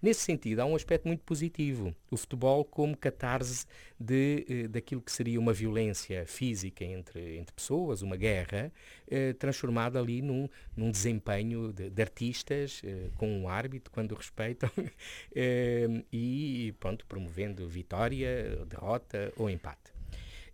Nesse 0.05 0.21
sentido, 0.21 0.59
há 0.59 0.65
um 0.65 0.75
aspecto 0.75 1.07
muito 1.07 1.23
positivo. 1.23 1.95
O 2.11 2.15
futebol 2.15 2.63
como 2.63 2.95
catarse 2.95 3.65
de, 3.99 4.45
eh, 4.47 4.67
daquilo 4.67 5.01
que 5.01 5.11
seria 5.11 5.39
uma 5.39 5.51
violência 5.51 6.27
física 6.27 6.85
entre, 6.85 7.39
entre 7.39 7.51
pessoas, 7.51 8.03
uma 8.03 8.15
guerra, 8.15 8.71
eh, 9.07 9.33
transformada 9.33 9.99
ali 9.99 10.21
num, 10.21 10.47
num 10.77 10.91
desempenho 10.91 11.73
de, 11.73 11.89
de 11.89 12.01
artistas 12.03 12.83
eh, 12.85 13.09
com 13.17 13.27
um 13.27 13.49
árbitro, 13.49 13.91
quando 13.91 14.13
respeitam, 14.13 14.69
eh, 15.35 15.87
e 16.13 16.75
pronto, 16.79 17.03
promovendo 17.07 17.67
vitória, 17.67 18.63
derrota 18.67 19.33
ou 19.35 19.49
empate. 19.49 19.91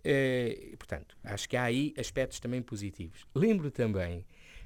Eh, 0.02 0.76
portanto, 0.78 1.18
acho 1.26 1.50
que 1.50 1.58
há 1.58 1.64
aí 1.64 1.94
aspectos 1.98 2.40
também 2.40 2.62
positivos. 2.62 3.28
Lembro 3.36 3.70
também 3.70 4.26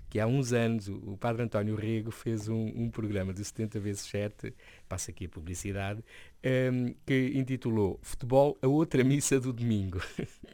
que 0.10 0.20
há 0.20 0.28
uns 0.28 0.54
anos 0.54 0.88
o 0.88 1.18
Padre 1.18 1.44
António 1.44 1.76
Rego 1.76 2.12
fez 2.12 2.48
um, 2.48 2.72
um 2.76 2.90
programa 2.90 3.34
de 3.34 3.44
70 3.44 3.80
vezes 3.80 4.02
7, 4.04 4.54
passa 4.86 5.12
aqui 5.12 5.26
a 5.26 5.30
publicidade, 5.30 6.04
um, 6.46 6.94
que 7.06 7.32
intitulou 7.36 8.00
Futebol, 8.02 8.58
a 8.62 8.68
outra 8.68 9.04
missa 9.04 9.40
do 9.40 9.52
domingo. 9.52 10.00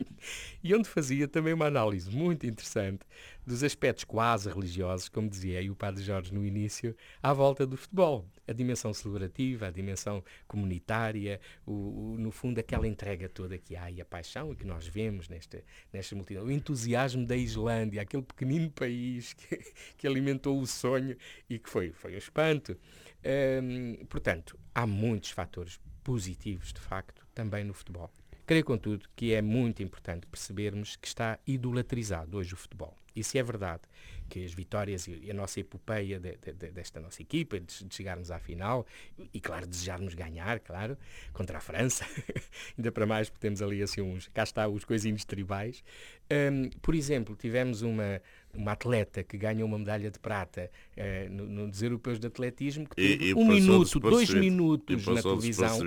e 0.64 0.74
onde 0.74 0.88
fazia 0.88 1.28
também 1.28 1.54
uma 1.54 1.66
análise 1.66 2.10
muito 2.10 2.46
interessante 2.46 3.06
dos 3.46 3.64
aspectos 3.64 4.04
quase 4.04 4.50
religiosos, 4.50 5.10
como 5.10 5.28
dizia 5.28 5.60
aí 5.60 5.70
o 5.70 5.76
Padre 5.76 6.04
Jorge 6.04 6.34
no 6.34 6.46
início, 6.46 6.96
à 7.22 7.34
volta 7.34 7.66
do 7.66 7.76
futebol. 7.76 8.26
A 8.48 8.54
dimensão 8.54 8.94
celebrativa, 8.94 9.68
a 9.68 9.72
dimensão 9.72 10.24
comunitária, 10.48 11.40
o, 11.66 11.72
o, 11.72 12.18
no 12.18 12.32
fundo 12.32 12.60
aquela 12.60 12.88
entrega 12.88 13.28
toda 13.28 13.58
que 13.58 13.76
há 13.76 13.90
e 13.90 14.02
a 14.02 14.06
paixão 14.06 14.54
que 14.54 14.66
nós 14.66 14.88
vemos 14.88 15.28
nesta, 15.28 15.64
nesta 15.92 16.16
multidão. 16.16 16.46
O 16.46 16.52
entusiasmo 16.52 17.26
da 17.26 17.36
Islândia, 17.36 18.02
aquele 18.02 18.24
pequenino 18.24 18.70
país 18.72 19.34
que, 19.34 19.60
que 19.98 20.08
alimentou 20.08 20.60
o 20.60 20.68
sonho 20.68 21.16
e 21.50 21.58
que 21.58 21.70
foi, 21.70 21.92
foi 21.92 22.14
um 22.14 22.18
espanto. 22.18 22.78
Hum, 23.24 23.98
portanto, 24.22 24.58
há 24.76 24.86
muitos 24.86 25.32
fatores 25.32 25.80
positivos, 26.04 26.72
de 26.72 26.80
facto, 26.80 27.26
também 27.34 27.64
no 27.64 27.74
futebol. 27.74 28.12
Creio, 28.46 28.64
contudo, 28.64 29.10
que 29.16 29.34
é 29.34 29.42
muito 29.42 29.82
importante 29.82 30.28
percebermos 30.28 30.96
que 30.96 31.08
está 31.08 31.40
idolatrizado 31.48 32.38
hoje 32.38 32.54
o 32.54 32.58
futebol. 32.58 32.96
E 33.16 33.24
se 33.24 33.40
é 33.40 33.44
verdade 33.44 33.82
que 34.30 34.46
as 34.46 34.54
vitórias 34.54 35.08
e 35.08 35.30
a 35.30 35.34
nossa 35.34 35.60
epopeia 35.60 36.20
de, 36.20 36.38
de, 36.38 36.54
de, 36.54 36.72
desta 36.72 37.00
nossa 37.00 37.22
equipa, 37.22 37.60
de, 37.60 37.74
chegarmos 37.90 38.30
à 38.30 38.40
final, 38.40 38.86
e 39.34 39.42
claro, 39.42 39.66
desejarmos 39.66 40.14
ganhar, 40.14 40.60
claro, 40.60 40.98
contra 41.34 41.58
a 41.58 41.62
França, 41.62 42.06
ainda 42.78 42.92
para 42.92 43.06
mais 43.06 43.30
porque 43.30 43.42
temos 43.42 43.62
ali 43.62 43.82
assim 43.82 44.02
uns, 44.02 44.30
cá 44.30 44.44
está 44.44 44.68
os 44.68 44.86
coisinhos 44.86 45.26
tribais. 45.26 45.84
Um, 46.32 46.70
por 46.82 46.94
exemplo, 46.94 47.36
tivemos 47.36 47.82
uma, 47.82 48.22
uma 48.54 48.74
atleta 48.74 49.24
que 49.24 49.38
ganha 49.38 49.66
uma 49.66 49.78
medalha 49.78 50.10
de 50.10 50.20
prata 50.20 50.70
uh, 50.98 51.32
no, 51.32 51.46
nos 51.68 51.82
europeus 51.82 52.20
de 52.20 52.28
atletismo, 52.28 52.88
que 52.88 52.96
teve 52.96 53.26
e, 53.26 53.30
e 53.30 53.34
um 53.34 53.48
minuto, 53.48 54.00
dois 54.00 54.34
minutos 54.34 55.06
na 55.06 55.22
televisão. 55.22 55.80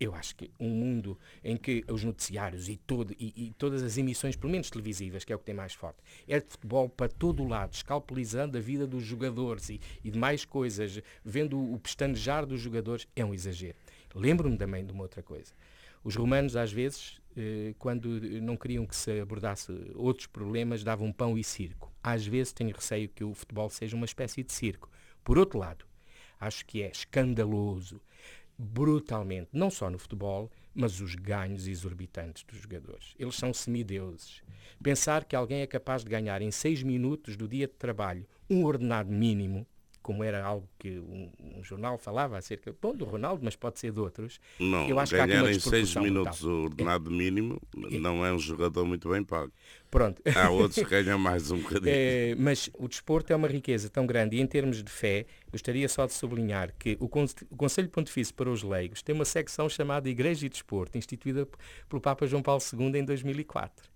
E 0.00 0.04
eu 0.04 0.14
acho 0.14 0.36
que 0.36 0.50
um 0.58 0.68
mundo 0.68 1.18
em 1.44 1.56
que 1.56 1.84
os 1.88 2.04
noticiários 2.04 2.68
e, 2.68 2.76
todo, 2.76 3.14
e, 3.18 3.32
e, 3.36 3.52
todas 3.58 3.82
as 3.82 3.96
emissões, 3.98 4.36
pelo 4.36 4.52
menos 4.52 4.70
televisivas, 4.70 5.24
que 5.24 5.32
é 5.32 5.36
o 5.36 5.38
que 5.38 5.44
tem 5.44 5.54
mais 5.54 5.74
forte, 5.74 5.98
é 6.28 6.40
de 6.40 6.46
futebol 6.46 6.88
para 6.88 7.08
todo 7.08 7.42
o 7.42 7.48
lado, 7.48 7.72
escalpelizando 7.72 8.58
a 8.58 8.60
vida 8.60 8.86
dos 8.86 9.04
jogadores 9.04 9.68
e, 9.70 9.80
e 10.04 10.10
de 10.10 10.18
mais 10.18 10.44
coisas, 10.44 11.00
vendo 11.24 11.58
o 11.58 11.78
pestanejar 11.78 12.46
dos 12.46 12.60
jogadores, 12.60 13.06
é 13.14 13.24
um 13.24 13.34
exagero. 13.34 13.76
Lembro-me 14.14 14.56
também 14.56 14.84
de 14.84 14.92
uma 14.92 15.02
outra 15.02 15.22
coisa. 15.22 15.52
Os 16.06 16.14
romanos, 16.14 16.54
às 16.54 16.70
vezes, 16.70 17.20
eh, 17.36 17.74
quando 17.80 18.20
não 18.40 18.56
queriam 18.56 18.86
que 18.86 18.94
se 18.94 19.18
abordasse 19.18 19.72
outros 19.96 20.28
problemas, 20.28 20.84
davam 20.84 21.10
pão 21.10 21.36
e 21.36 21.42
circo. 21.42 21.92
Às 22.00 22.24
vezes 22.24 22.52
tenho 22.52 22.72
receio 22.72 23.08
que 23.08 23.24
o 23.24 23.34
futebol 23.34 23.68
seja 23.68 23.96
uma 23.96 24.04
espécie 24.04 24.44
de 24.44 24.52
circo. 24.52 24.88
Por 25.24 25.36
outro 25.36 25.58
lado, 25.58 25.84
acho 26.38 26.64
que 26.64 26.80
é 26.80 26.92
escandaloso, 26.92 28.00
brutalmente, 28.56 29.48
não 29.52 29.68
só 29.68 29.90
no 29.90 29.98
futebol, 29.98 30.48
mas 30.72 31.00
os 31.00 31.16
ganhos 31.16 31.66
exorbitantes 31.66 32.44
dos 32.44 32.60
jogadores. 32.60 33.12
Eles 33.18 33.34
são 33.34 33.52
semideuses. 33.52 34.44
Pensar 34.80 35.24
que 35.24 35.34
alguém 35.34 35.62
é 35.62 35.66
capaz 35.66 36.04
de 36.04 36.08
ganhar 36.08 36.40
em 36.40 36.52
seis 36.52 36.84
minutos 36.84 37.36
do 37.36 37.48
dia 37.48 37.66
de 37.66 37.74
trabalho 37.74 38.24
um 38.48 38.64
ordenado 38.64 39.10
mínimo 39.10 39.66
como 40.06 40.22
era 40.22 40.40
algo 40.40 40.68
que 40.78 41.00
um, 41.00 41.28
um, 41.40 41.64
jornal 41.64 41.98
falava 41.98 42.38
acerca 42.38 42.72
bom, 42.80 42.94
do 42.94 43.04
Ronaldo, 43.04 43.44
mas 43.44 43.56
pode 43.56 43.80
ser 43.80 43.90
de 43.90 43.98
outros. 43.98 44.38
Não, 44.56 44.88
eu 44.88 45.00
acho 45.00 45.10
ganhar 45.10 45.42
que 45.42 45.48
há 45.48 45.50
em 45.50 45.58
seis 45.58 45.96
minutos 45.96 46.44
o 46.44 46.62
ordenado 46.62 47.10
é. 47.10 47.12
mínimo 47.12 47.60
não 47.74 48.24
é 48.24 48.32
um 48.32 48.38
jogador 48.38 48.86
muito 48.86 49.08
bem 49.08 49.24
pago. 49.24 49.52
Pronto. 49.90 50.22
Há 50.32 50.48
outros 50.48 50.76
que 50.76 50.84
ganham 50.88 51.18
mais 51.18 51.50
um 51.50 51.58
bocadinho. 51.58 51.86
É, 51.96 52.36
mas 52.38 52.70
o 52.74 52.86
desporto 52.86 53.32
é 53.32 53.36
uma 53.36 53.48
riqueza 53.48 53.88
tão 53.88 54.06
grande 54.06 54.36
e 54.36 54.40
em 54.40 54.46
termos 54.46 54.82
de 54.82 54.90
fé, 54.90 55.26
gostaria 55.50 55.88
só 55.88 56.06
de 56.06 56.12
sublinhar 56.12 56.72
que 56.78 56.96
o, 57.00 57.06
o 57.06 57.56
Conselho 57.56 57.88
Pontifício 57.88 58.32
para 58.34 58.48
os 58.48 58.62
Leigos 58.62 59.02
tem 59.02 59.12
uma 59.12 59.24
secção 59.24 59.68
chamada 59.68 60.08
Igreja 60.08 60.46
e 60.46 60.48
Desporto, 60.48 60.96
instituída 60.96 61.48
pelo 61.88 62.00
Papa 62.00 62.26
João 62.26 62.42
Paulo 62.42 62.62
II 62.72 63.00
em 63.00 63.04
2004 63.04 63.95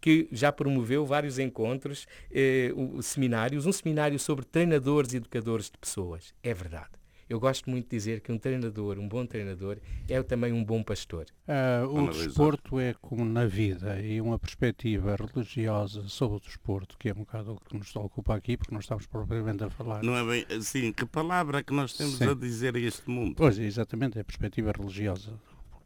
que 0.00 0.28
já 0.30 0.52
promoveu 0.52 1.04
vários 1.04 1.38
encontros, 1.38 2.06
eh, 2.30 2.72
seminários, 3.02 3.66
um 3.66 3.72
seminário 3.72 4.18
sobre 4.18 4.44
treinadores 4.44 5.12
e 5.12 5.16
educadores 5.16 5.70
de 5.70 5.78
pessoas. 5.78 6.32
É 6.42 6.54
verdade. 6.54 6.98
Eu 7.28 7.38
gosto 7.38 7.68
muito 7.68 7.84
de 7.84 7.90
dizer 7.90 8.20
que 8.20 8.32
um 8.32 8.38
treinador, 8.38 8.98
um 8.98 9.06
bom 9.06 9.26
treinador, 9.26 9.76
é 10.08 10.22
também 10.22 10.50
um 10.50 10.64
bom 10.64 10.82
pastor. 10.82 11.26
Uh, 11.46 11.86
o 11.86 12.08
desporto 12.10 12.80
é 12.80 12.94
como 13.02 13.22
na 13.22 13.44
vida 13.44 14.00
e 14.00 14.18
uma 14.18 14.38
perspectiva 14.38 15.14
religiosa 15.14 16.08
sobre 16.08 16.38
o 16.38 16.40
desporto, 16.40 16.96
que 16.98 17.10
é 17.10 17.12
um 17.12 17.18
bocado 17.18 17.52
o 17.52 17.60
que 17.60 17.76
nos 17.76 17.94
ocupa 17.94 18.34
aqui, 18.34 18.56
porque 18.56 18.72
nós 18.72 18.84
estamos 18.84 19.06
propriamente 19.06 19.62
a 19.62 19.68
falar. 19.68 20.02
Não 20.02 20.16
é 20.16 20.24
bem 20.24 20.56
assim, 20.56 20.90
que 20.90 21.04
palavra 21.04 21.58
é 21.58 21.62
que 21.62 21.74
nós 21.74 21.92
temos 21.92 22.16
Sim. 22.16 22.30
a 22.30 22.34
dizer 22.34 22.74
a 22.74 22.78
este 22.78 23.10
mundo? 23.10 23.34
Pois, 23.36 23.58
exatamente, 23.58 24.16
é 24.16 24.22
a 24.22 24.24
perspectiva 24.24 24.72
religiosa 24.72 25.38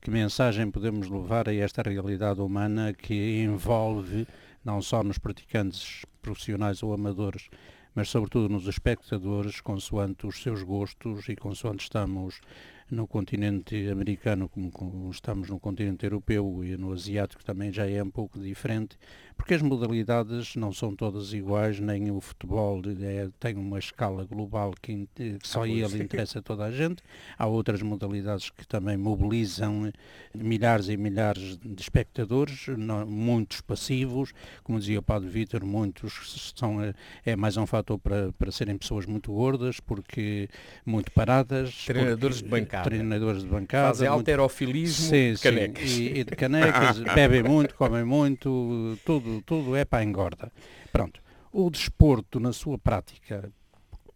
que 0.02 0.10
mensagem 0.10 0.68
podemos 0.68 1.08
levar 1.08 1.48
a 1.48 1.54
esta 1.54 1.80
realidade 1.80 2.40
humana 2.40 2.92
que 2.92 3.40
envolve 3.40 4.26
não 4.64 4.82
só 4.82 5.00
nos 5.00 5.16
praticantes 5.16 6.04
profissionais 6.20 6.82
ou 6.82 6.92
amadores, 6.92 7.48
mas 7.94 8.08
sobretudo 8.08 8.48
nos 8.48 8.66
espectadores, 8.66 9.60
consoante 9.60 10.26
os 10.26 10.42
seus 10.42 10.64
gostos 10.64 11.28
e 11.28 11.36
consoante 11.36 11.84
estamos 11.84 12.40
no 12.90 13.06
continente 13.06 13.88
americano 13.88 14.48
como 14.48 15.08
estamos 15.08 15.48
no 15.48 15.60
continente 15.60 16.04
europeu 16.04 16.64
e 16.64 16.76
no 16.76 16.92
asiático 16.92 17.44
também 17.44 17.72
já 17.72 17.88
é 17.88 18.02
um 18.02 18.10
pouco 18.10 18.40
diferente, 18.40 18.98
porque 19.36 19.54
as 19.54 19.62
modalidades 19.62 20.56
não 20.56 20.72
são 20.72 20.94
todas 20.94 21.32
iguais, 21.32 21.78
nem 21.78 22.10
o 22.10 22.20
futebol 22.20 22.82
é, 23.00 23.28
tem 23.38 23.56
uma 23.56 23.78
escala 23.78 24.24
global 24.24 24.74
que, 24.80 25.08
que 25.14 25.38
só 25.42 25.62
ah, 25.62 25.68
ele 25.68 26.02
interessa 26.02 26.40
a 26.40 26.42
toda 26.42 26.64
a 26.64 26.70
gente. 26.70 27.02
Há 27.38 27.46
outras 27.46 27.82
modalidades 27.82 28.50
que 28.50 28.66
também 28.66 28.96
mobilizam 28.96 29.92
milhares 30.34 30.88
e 30.88 30.96
milhares 30.96 31.56
de 31.58 31.80
espectadores, 31.82 32.66
não, 32.76 33.06
muitos 33.06 33.60
passivos, 33.60 34.32
como 34.64 34.78
dizia 34.78 34.98
o 34.98 35.02
Padre 35.02 35.28
Vítor, 35.28 35.64
muitos 35.64 36.52
são, 36.56 36.78
é 37.24 37.36
mais 37.36 37.56
um 37.56 37.66
fator 37.66 37.98
para, 37.98 38.32
para 38.32 38.50
serem 38.50 38.76
pessoas 38.76 39.06
muito 39.06 39.32
gordas, 39.32 39.78
porque 39.80 40.48
muito 40.84 41.10
paradas. 41.12 41.84
Treinadores 41.84 42.40
porque, 42.40 42.44
de 42.44 42.50
bancada 42.50 42.72
bancada. 42.72 42.84
Treinadores 42.84 43.42
de 43.42 43.48
bancada. 43.48 43.88
Fazem 43.88 44.08
muito... 44.08 44.18
alterofilismo 44.18 45.10
sim, 45.10 45.32
de 45.34 45.40
canecas. 45.40 45.90
Sim, 45.90 46.02
e, 46.02 46.18
e, 46.18 46.24
de 46.24 46.36
canecas, 46.36 46.98
bebem 47.14 47.42
muito, 47.42 47.74
comem 47.74 48.04
muito, 48.04 48.98
tudo, 49.04 49.21
tudo 49.44 49.76
é 49.76 49.84
para 49.84 50.04
engorda. 50.04 50.52
Pronto. 50.90 51.20
O 51.52 51.70
desporto, 51.70 52.40
na 52.40 52.52
sua 52.52 52.78
prática, 52.78 53.52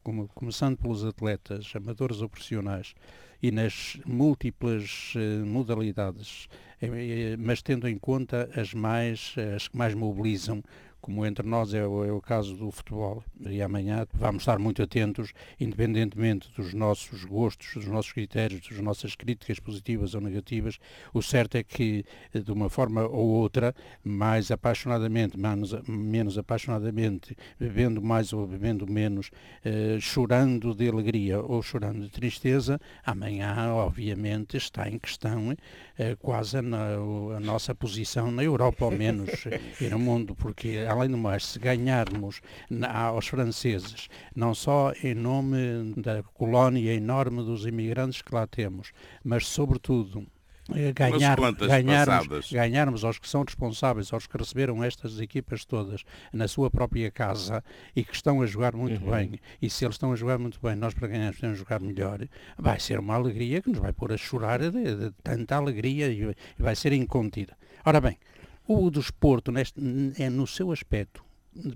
como, 0.02 0.28
começando 0.28 0.76
pelos 0.76 1.04
atletas, 1.04 1.72
amadores 1.74 2.20
ou 2.20 2.28
profissionais, 2.28 2.94
e 3.42 3.50
nas 3.50 3.98
múltiplas 4.06 5.12
uh, 5.14 5.46
modalidades, 5.46 6.48
eh, 6.80 7.36
mas 7.38 7.60
tendo 7.62 7.86
em 7.86 7.98
conta 7.98 8.48
as 8.56 8.72
mais 8.72 9.34
as 9.54 9.68
que 9.68 9.76
mais 9.76 9.94
mobilizam 9.94 10.62
como 11.06 11.24
entre 11.24 11.46
nós 11.46 11.72
é 11.72 11.86
o, 11.86 12.04
é 12.04 12.10
o, 12.10 12.20
caso 12.20 12.56
do 12.56 12.68
futebol, 12.68 13.22
e 13.40 13.62
amanhã 13.62 14.04
vamos 14.12 14.42
estar 14.42 14.58
muito 14.58 14.82
atentos, 14.82 15.32
independentemente 15.60 16.50
dos 16.56 16.74
nossos 16.74 17.24
gostos, 17.24 17.74
dos 17.74 17.86
nossos 17.86 18.10
critérios, 18.10 18.68
das 18.68 18.80
nossas 18.80 19.14
críticas 19.14 19.60
positivas 19.60 20.16
ou 20.16 20.20
negativas, 20.20 20.80
o 21.14 21.22
certo 21.22 21.54
é 21.54 21.62
que, 21.62 22.04
de 22.34 22.50
uma 22.50 22.68
forma 22.68 23.06
ou 23.06 23.28
outra, 23.28 23.72
mais 24.02 24.50
apaixonadamente, 24.50 25.38
menos, 25.38 25.72
menos 25.86 26.36
apaixonadamente, 26.38 27.36
bebendo 27.56 28.02
mais 28.02 28.32
ou 28.32 28.44
bebendo 28.44 28.84
menos, 28.84 29.30
eh, 29.64 29.98
chorando 30.00 30.74
de 30.74 30.88
alegria 30.88 31.40
ou 31.40 31.62
chorando 31.62 32.00
de 32.00 32.10
tristeza, 32.10 32.80
amanhã, 33.04 33.72
obviamente, 33.74 34.56
está 34.56 34.88
em 34.88 34.98
questão 34.98 35.56
eh, 35.96 36.16
quase 36.18 36.56
a, 36.56 36.60
a, 36.60 37.40
nossa 37.40 37.76
posição 37.76 38.32
na 38.32 38.42
Europa, 38.42 38.84
ao 38.84 38.90
menos, 38.90 39.44
e 39.80 39.88
no 39.88 40.00
mundo, 40.00 40.34
porque 40.34 40.84
além 40.96 41.10
do 41.10 41.18
mais, 41.18 41.44
se 41.46 41.58
ganharmos 41.58 42.40
aos 42.88 43.26
franceses, 43.26 44.08
não 44.34 44.54
só 44.54 44.92
em 45.02 45.14
nome 45.14 45.94
da 45.96 46.22
colónia 46.22 46.92
enorme 46.92 47.42
dos 47.42 47.66
imigrantes 47.66 48.22
que 48.22 48.34
lá 48.34 48.46
temos, 48.46 48.92
mas 49.22 49.46
sobretudo 49.46 50.26
eh, 50.74 50.92
ganhar, 50.92 51.36
ganharmos, 51.36 52.50
ganharmos 52.50 53.04
aos 53.04 53.18
que 53.18 53.28
são 53.28 53.44
responsáveis, 53.44 54.12
aos 54.12 54.26
que 54.26 54.36
receberam 54.36 54.82
estas 54.82 55.20
equipas 55.20 55.64
todas 55.64 56.02
na 56.32 56.48
sua 56.48 56.68
própria 56.68 57.08
casa 57.08 57.62
e 57.94 58.02
que 58.02 58.12
estão 58.14 58.42
a 58.42 58.46
jogar 58.46 58.74
muito 58.74 59.04
uhum. 59.04 59.10
bem, 59.12 59.40
e 59.62 59.70
se 59.70 59.84
eles 59.84 59.94
estão 59.94 60.12
a 60.12 60.16
jogar 60.16 60.38
muito 60.38 60.58
bem, 60.60 60.74
nós 60.74 60.92
para 60.92 61.06
ganharmos 61.06 61.38
temos 61.38 61.56
a 61.56 61.58
jogar 61.58 61.80
melhor, 61.80 62.26
vai 62.58 62.80
ser 62.80 62.98
uma 62.98 63.14
alegria 63.14 63.62
que 63.62 63.70
nos 63.70 63.78
vai 63.78 63.92
pôr 63.92 64.12
a 64.12 64.16
chorar 64.16 64.58
de, 64.58 64.70
de 64.70 65.10
tanta 65.22 65.54
alegria 65.54 66.08
e 66.08 66.34
vai 66.58 66.74
ser 66.74 66.92
incontida. 66.92 67.56
Ora 67.84 68.00
bem, 68.00 68.18
o 68.66 68.90
desporto 68.90 69.52
neste, 69.52 69.80
é 70.18 70.28
no 70.28 70.46
seu 70.46 70.72
aspecto 70.72 71.24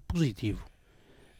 positivo 0.06 0.69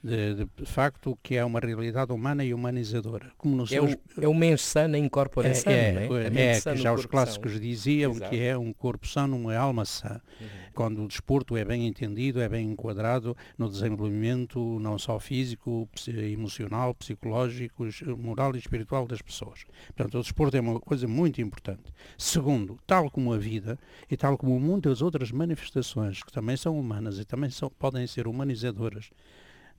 de, 0.02 0.34
de, 0.34 0.64
facto, 0.64 1.18
que 1.22 1.36
é 1.36 1.44
uma 1.44 1.60
realidade 1.60 2.12
humana 2.12 2.44
e 2.44 2.54
humanizadora. 2.54 3.32
Como 3.36 3.54
no 3.54 3.64
é, 3.70 3.80
o, 3.80 3.88
é 4.20 4.28
o 4.28 4.34
mens 4.34 4.62
sana 4.62 4.96
incorpora 4.96 5.48
é, 5.48 5.52
é, 5.66 6.08
é, 6.34 6.56
é 6.56 6.60
que 6.60 6.76
já 6.76 6.92
os 6.92 7.04
clássicos 7.06 7.52
são. 7.52 7.60
diziam 7.60 8.12
Exato. 8.12 8.30
que 8.30 8.42
é 8.42 8.56
um 8.56 8.72
corpo 8.72 9.06
sano, 9.06 9.36
uma 9.36 9.54
alma 9.56 9.84
sã. 9.84 10.20
Uhum. 10.40 10.48
Quando 10.72 11.04
o 11.04 11.08
desporto 11.08 11.56
é 11.56 11.64
bem 11.64 11.86
entendido, 11.86 12.40
é 12.40 12.48
bem 12.48 12.70
enquadrado 12.70 13.36
no 13.58 13.68
desenvolvimento 13.68 14.78
não 14.80 14.98
só 14.98 15.18
físico, 15.18 15.88
emocional, 16.06 16.94
psicológico, 16.94 17.86
moral 18.16 18.54
e 18.54 18.58
espiritual 18.58 19.06
das 19.06 19.20
pessoas. 19.20 19.64
Portanto, 19.88 20.18
o 20.18 20.22
desporto 20.22 20.56
é 20.56 20.60
uma 20.60 20.80
coisa 20.80 21.06
muito 21.06 21.40
importante. 21.42 21.92
Segundo, 22.16 22.78
tal 22.86 23.10
como 23.10 23.32
a 23.32 23.38
vida 23.38 23.78
e 24.10 24.16
tal 24.16 24.38
como 24.38 24.58
muitas 24.58 25.02
outras 25.02 25.30
manifestações 25.30 26.22
que 26.22 26.32
também 26.32 26.56
são 26.56 26.78
humanas 26.78 27.18
e 27.18 27.24
também 27.24 27.50
são, 27.50 27.68
podem 27.68 28.06
ser 28.06 28.26
humanizadoras, 28.26 29.10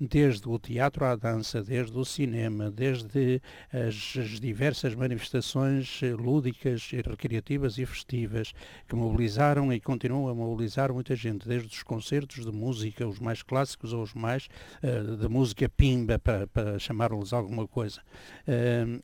desde 0.01 0.49
o 0.49 0.57
teatro 0.57 1.05
à 1.05 1.15
dança, 1.15 1.61
desde 1.61 1.95
o 1.95 2.03
cinema, 2.03 2.71
desde 2.71 3.39
as, 3.71 4.17
as 4.17 4.39
diversas 4.39 4.95
manifestações 4.95 5.99
eh, 6.01 6.11
lúdicas, 6.13 6.89
recreativas 6.89 7.77
e 7.77 7.85
festivas 7.85 8.51
que 8.87 8.95
mobilizaram 8.95 9.71
e 9.71 9.79
continuam 9.79 10.27
a 10.27 10.33
mobilizar 10.33 10.91
muita 10.91 11.15
gente, 11.15 11.47
desde 11.47 11.67
os 11.67 11.83
concertos 11.83 12.43
de 12.45 12.51
música, 12.51 13.07
os 13.07 13.19
mais 13.19 13.43
clássicos 13.43 13.93
ou 13.93 14.01
os 14.01 14.15
mais 14.15 14.47
uh, 14.81 15.17
de 15.17 15.27
música 15.27 15.69
pimba, 15.69 16.17
para, 16.17 16.47
para 16.47 16.79
chamar-los 16.79 17.31
alguma 17.31 17.67
coisa. 17.67 18.01
Uh, 18.47 19.01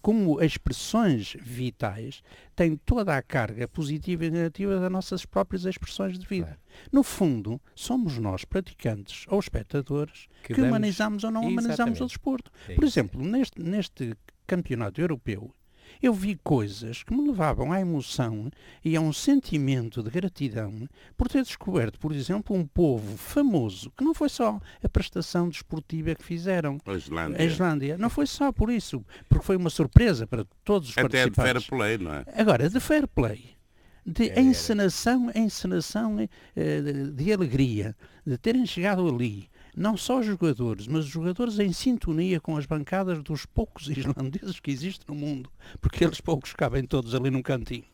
como 0.00 0.42
expressões 0.42 1.36
vitais, 1.40 2.22
têm 2.54 2.76
toda 2.76 3.16
a 3.16 3.22
carga 3.22 3.66
positiva 3.66 4.24
e 4.24 4.30
negativa 4.30 4.78
das 4.78 4.90
nossas 4.90 5.24
próprias 5.24 5.64
expressões 5.64 6.18
de 6.18 6.26
vida. 6.26 6.58
No 6.92 7.02
fundo, 7.02 7.60
somos 7.74 8.18
nós, 8.18 8.44
praticantes 8.44 9.24
ou 9.28 9.38
espectadores, 9.38 10.28
que, 10.42 10.54
que 10.54 10.60
humanizamos 10.60 11.24
ou 11.24 11.30
não 11.30 11.42
Exatamente. 11.42 11.64
humanizamos 11.64 12.00
o 12.00 12.06
desporto. 12.06 12.50
É 12.68 12.74
Por 12.74 12.84
exemplo, 12.84 13.22
neste, 13.22 13.62
neste 13.62 14.16
campeonato 14.46 15.00
europeu, 15.00 15.54
eu 16.02 16.12
vi 16.12 16.38
coisas 16.42 17.02
que 17.02 17.14
me 17.14 17.26
levavam 17.28 17.72
à 17.72 17.80
emoção 17.80 18.50
e 18.84 18.96
a 18.96 19.00
um 19.00 19.12
sentimento 19.12 20.02
de 20.02 20.10
gratidão 20.10 20.88
por 21.16 21.28
ter 21.28 21.42
descoberto, 21.42 21.98
por 21.98 22.12
exemplo, 22.12 22.56
um 22.56 22.66
povo 22.66 23.16
famoso, 23.16 23.92
que 23.96 24.04
não 24.04 24.14
foi 24.14 24.28
só 24.28 24.60
a 24.82 24.88
prestação 24.88 25.48
desportiva 25.48 26.14
que 26.14 26.24
fizeram. 26.24 26.78
A 26.86 26.94
Islândia. 26.94 27.40
A 27.40 27.44
Islândia. 27.44 27.98
Não 27.98 28.10
foi 28.10 28.26
só 28.26 28.52
por 28.52 28.70
isso, 28.70 29.04
porque 29.28 29.44
foi 29.44 29.56
uma 29.56 29.70
surpresa 29.70 30.26
para 30.26 30.44
todos 30.64 30.90
os 30.90 30.98
Até 30.98 31.02
participantes. 31.02 31.38
Até 31.38 31.58
de 31.58 31.66
fair 31.66 31.78
play, 31.78 31.98
não 31.98 32.14
é? 32.14 32.24
Agora, 32.34 32.68
de 32.68 32.80
fair 32.80 33.06
play 33.06 33.60
de 34.04 34.30
a 34.30 34.40
encenação, 34.40 35.30
a 35.34 35.38
encenação 35.38 36.16
eh, 36.56 36.80
de, 37.12 37.32
alegria, 37.32 37.96
de 38.26 38.38
terem 38.38 38.66
chegado 38.66 39.06
ali, 39.06 39.49
não 39.76 39.96
só 39.96 40.20
os 40.20 40.26
jogadores, 40.26 40.86
mas 40.86 41.04
os 41.04 41.10
jogadores 41.10 41.58
em 41.58 41.72
sintonia 41.72 42.40
com 42.40 42.56
as 42.56 42.66
bancadas 42.66 43.22
dos 43.22 43.46
poucos 43.46 43.88
islandeses 43.90 44.60
que 44.60 44.70
existem 44.70 45.06
no 45.08 45.14
mundo, 45.14 45.50
porque 45.80 46.04
eles 46.04 46.20
poucos 46.20 46.52
cabem 46.52 46.84
todos 46.84 47.14
ali 47.14 47.30
num 47.30 47.42
cantinho. 47.42 47.84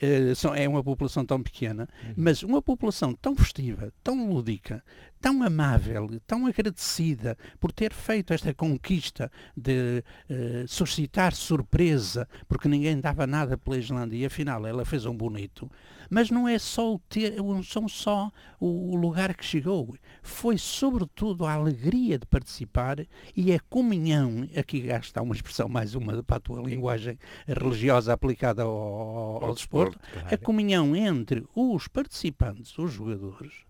Eh, 0.00 0.32
é 0.56 0.68
uma 0.68 0.82
população 0.82 1.24
tão 1.24 1.42
pequena, 1.42 1.88
uhum. 2.02 2.14
mas 2.16 2.42
uma 2.42 2.62
população 2.62 3.12
tão 3.14 3.36
festiva, 3.36 3.92
tão 4.02 4.32
lúdica, 4.32 4.82
tão 5.20 5.42
amável, 5.42 6.08
tão 6.26 6.46
agradecida 6.46 7.36
por 7.58 7.70
ter 7.72 7.92
feito 7.92 8.32
esta 8.32 8.54
conquista 8.54 9.30
de 9.56 10.02
uh, 10.30 10.66
suscitar 10.66 11.34
surpresa, 11.34 12.26
porque 12.48 12.68
ninguém 12.68 12.98
dava 12.98 13.26
nada 13.26 13.58
pela 13.58 13.76
Islândia 13.76 14.16
e 14.16 14.24
afinal 14.24 14.66
ela 14.66 14.84
fez 14.84 15.04
um 15.04 15.14
bonito. 15.14 15.70
Mas 16.08 16.28
não 16.28 16.48
é 16.48 16.58
só 16.58 16.94
o 16.94 16.98
ter, 16.98 17.34
são 17.64 17.86
só 17.86 18.32
o 18.58 18.96
lugar 18.96 19.34
que 19.34 19.44
chegou, 19.44 19.94
foi 20.22 20.58
sobretudo 20.58 21.46
a 21.46 21.52
alegria 21.52 22.18
de 22.18 22.26
participar 22.26 23.06
e 23.36 23.52
a 23.52 23.60
comunhão, 23.60 24.48
aqui 24.56 24.88
está 24.88 25.22
uma 25.22 25.34
expressão 25.34 25.68
mais 25.68 25.94
uma 25.94 26.20
para 26.24 26.38
a 26.38 26.40
tua 26.40 26.60
linguagem 26.62 27.16
religiosa 27.46 28.12
aplicada 28.12 28.62
ao, 28.62 28.70
ao, 28.70 29.44
ao 29.44 29.54
desporto, 29.54 30.00
a 30.30 30.36
comunhão 30.36 30.96
entre 30.96 31.46
os 31.54 31.86
participantes, 31.86 32.76
os 32.76 32.92
jogadores, 32.92 33.52
eh, 33.52 33.69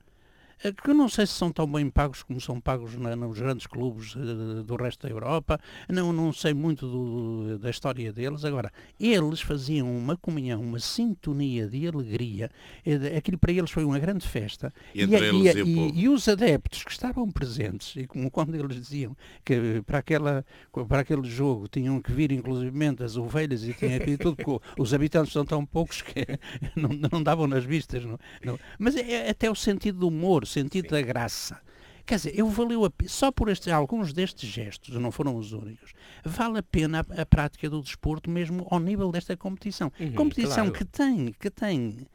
que 0.83 0.90
eu 0.90 0.94
não 0.94 1.09
sei 1.09 1.27
se 1.27 1.33
são 1.33 1.51
tão 1.51 1.66
bem 1.66 1.88
pagos 1.88 2.23
como 2.23 2.40
são 2.40 2.61
pagos 2.61 2.94
na, 2.96 3.16
nos 3.16 3.38
grandes 3.38 3.66
clubes 3.66 4.14
uh, 4.14 4.62
do 4.62 4.77
resto 4.77 5.07
da 5.07 5.12
Europa, 5.12 5.59
não, 5.88 6.12
não 6.12 6.33
sei 6.33 6.53
muito 6.53 6.87
do, 6.87 7.59
da 7.59 7.70
história 7.70 8.12
deles. 8.12 8.44
Agora, 8.44 8.70
eles 8.99 9.40
faziam 9.40 9.90
uma 9.90 10.16
comunhão, 10.16 10.61
uma 10.61 10.79
sintonia 10.79 11.66
de 11.66 11.87
alegria, 11.87 12.51
uh, 12.87 13.16
aquilo 13.16 13.38
para 13.38 13.53
eles 13.53 13.70
foi 13.70 13.85
uma 13.85 13.99
grande 13.99 14.29
festa. 14.29 14.73
E, 14.94 15.03
e, 15.03 15.05
e, 15.05 15.62
e, 15.62 16.01
e, 16.01 16.09
os 16.09 16.29
adeptos 16.29 16.85
que 16.85 16.92
estavam 16.92 17.31
presentes, 17.31 17.96
e 17.96 18.07
como 18.07 18.29
quando 18.31 18.55
eles 18.55 18.77
diziam 18.77 19.16
que 19.44 19.83
para, 19.87 19.99
aquela, 19.99 20.44
para 20.87 21.01
aquele 21.01 21.29
jogo 21.29 21.68
tinham 21.68 22.01
que 22.03 22.12
vir 22.12 22.33
inclusivamente 22.33 23.03
as 23.03 23.16
ovelhas 23.16 23.64
e 23.64 23.73
tinha 23.73 23.99
que 23.99 24.18
tudo, 24.18 24.37
porque 24.37 24.66
os 24.79 24.92
habitantes 24.92 25.33
são 25.33 25.44
tão 25.44 25.64
poucos 25.64 26.03
que 26.03 26.27
não, 26.77 26.90
não 27.11 27.23
davam 27.23 27.46
nas 27.46 27.64
vistas. 27.64 28.05
Não, 28.05 28.18
não. 28.44 28.59
Mas 28.79 28.96
é, 28.96 29.27
é 29.27 29.31
até 29.31 29.51
o 29.51 29.55
sentido 29.55 30.01
do 30.01 30.09
humor, 30.09 30.46
sentido 30.51 30.85
Sim. 30.85 30.91
da 30.91 31.03
graça. 31.03 31.61
Quer 32.05 32.17
dizer, 32.17 32.33
eu 32.37 32.49
valeu 32.49 32.85
a, 32.85 32.91
só 33.07 33.31
por 33.31 33.49
estes, 33.49 33.73
alguns 33.73 34.13
destes 34.13 34.49
gestos, 34.49 34.95
não 34.97 35.13
foram 35.13 35.37
os 35.37 35.53
únicos, 35.53 35.93
vale 36.25 36.59
a 36.59 36.63
pena 36.63 37.07
a, 37.09 37.23
a 37.23 37.27
prática 37.27 37.71
do 37.71 37.81
desporto 37.81 38.29
mesmo 38.29 38.67
ao 38.69 38.81
nível 38.81 39.13
desta 39.13 39.37
competição. 39.37 39.93
Uhum, 40.01 40.13
competição 40.15 40.69
claro. 40.69 40.73
que 40.73 40.85
tem, 40.85 41.33
que 41.39 41.51
tem 41.51 42.07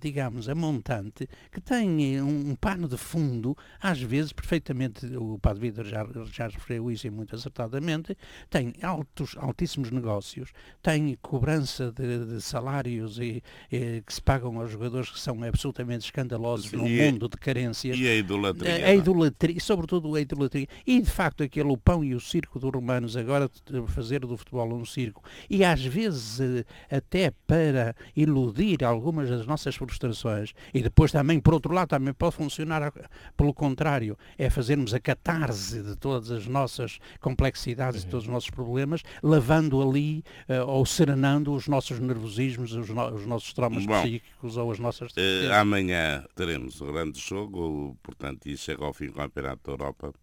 digamos, 0.00 0.48
a 0.48 0.54
montante, 0.54 1.28
que 1.50 1.60
tem 1.60 2.16
eh, 2.16 2.22
um, 2.22 2.54
pano 2.54 2.88
de 2.88 2.96
fundo, 2.96 3.56
às 3.80 4.00
vezes 4.00 4.32
perfeitamente, 4.32 5.06
o 5.16 5.38
Padre 5.38 5.62
Vidal 5.62 5.84
já, 5.84 6.06
já 6.30 6.48
referiu 6.48 6.90
isso 6.90 7.06
e 7.06 7.10
muito 7.10 7.34
acertadamente, 7.34 8.16
tem 8.50 8.74
altos, 8.82 9.36
altíssimos 9.38 9.90
negócios, 9.90 10.50
tem 10.82 11.16
cobrança 11.20 11.92
de, 11.92 12.26
de 12.26 12.40
salários 12.40 13.18
e, 13.18 13.42
e, 13.70 14.02
que 14.02 14.12
se 14.12 14.20
pagam 14.20 14.60
aos 14.60 14.70
jogadores 14.70 15.10
que 15.10 15.20
são 15.20 15.42
absolutamente 15.42 16.04
escandalosos 16.04 16.70
Sim, 16.70 16.76
num 16.76 16.88
mundo 16.88 17.28
de 17.28 17.36
carências. 17.36 17.98
E 17.98 18.06
a 18.06 18.14
idolatria. 18.14 18.86
A, 18.86 18.88
a 18.90 18.94
idolatria, 18.94 19.60
sobretudo 19.60 20.14
a 20.14 20.20
idolatria. 20.20 20.66
E 20.86 21.00
de 21.00 21.10
facto 21.10 21.42
aquele 21.42 21.68
o 21.68 21.76
pão 21.76 22.04
e 22.04 22.14
o 22.14 22.20
circo 22.20 22.58
dos 22.58 22.70
romanos, 22.70 23.16
agora 23.16 23.50
fazer 23.88 24.20
do 24.20 24.36
futebol 24.36 24.72
um 24.74 24.84
circo. 24.84 25.22
E 25.48 25.64
às 25.64 25.84
vezes 25.84 26.40
eh, 26.40 26.64
até 26.90 27.32
para 27.46 27.94
iludir 28.14 28.84
algumas 28.84 29.28
das 29.28 29.46
nossas 29.46 29.61
nossas 29.62 29.76
frustrações 29.76 30.52
e 30.74 30.82
depois 30.82 31.12
também, 31.12 31.38
por 31.38 31.54
outro 31.54 31.72
lado, 31.72 31.88
também 31.88 32.12
pode 32.12 32.36
funcionar 32.36 32.92
pelo 33.36 33.54
contrário, 33.54 34.16
é 34.36 34.50
fazermos 34.50 34.92
a 34.92 35.00
catarse 35.00 35.82
de 35.82 35.96
todas 35.96 36.30
as 36.30 36.46
nossas 36.46 36.98
complexidades, 37.20 38.00
uhum. 38.00 38.06
de 38.06 38.10
todos 38.10 38.26
os 38.26 38.32
nossos 38.32 38.50
problemas, 38.50 39.02
lavando 39.22 39.80
ali 39.80 40.24
uh, 40.48 40.66
ou 40.66 40.84
serenando 40.84 41.52
os 41.52 41.68
nossos 41.68 41.98
nervosismos, 42.00 42.72
os, 42.72 42.88
no 42.88 43.14
os 43.14 43.26
nossos 43.26 43.52
traumas 43.52 43.86
Bom, 43.86 44.00
psíquicos 44.00 44.56
ou 44.56 44.70
as 44.70 44.78
nossas... 44.78 45.12
Uh, 45.12 45.52
amanhã 45.52 46.24
teremos 46.34 46.80
o 46.80 46.86
grande 46.86 47.20
jogo, 47.20 47.96
portanto, 48.02 48.46
e 48.46 48.56
chega 48.56 48.84
ao 48.84 48.92
fim 48.92 49.06
do 49.06 49.14
Campeonato 49.14 49.62
da 49.64 49.72
Europa. 49.72 50.14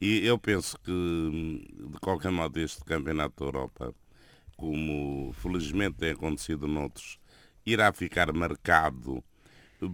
E 0.00 0.26
eu 0.26 0.38
penso 0.38 0.78
que, 0.80 0.92
de 0.92 1.98
qualquer 2.00 2.30
modo, 2.30 2.58
este 2.60 2.84
Campeonato 2.84 3.34
da 3.38 3.46
Europa, 3.46 3.94
como 4.56 5.32
felizmente 5.32 5.96
tem 5.96 6.10
acontecido 6.10 6.66
noutros, 6.66 7.18
irá 7.66 7.92
ficar 7.92 8.32
marcado 8.32 9.22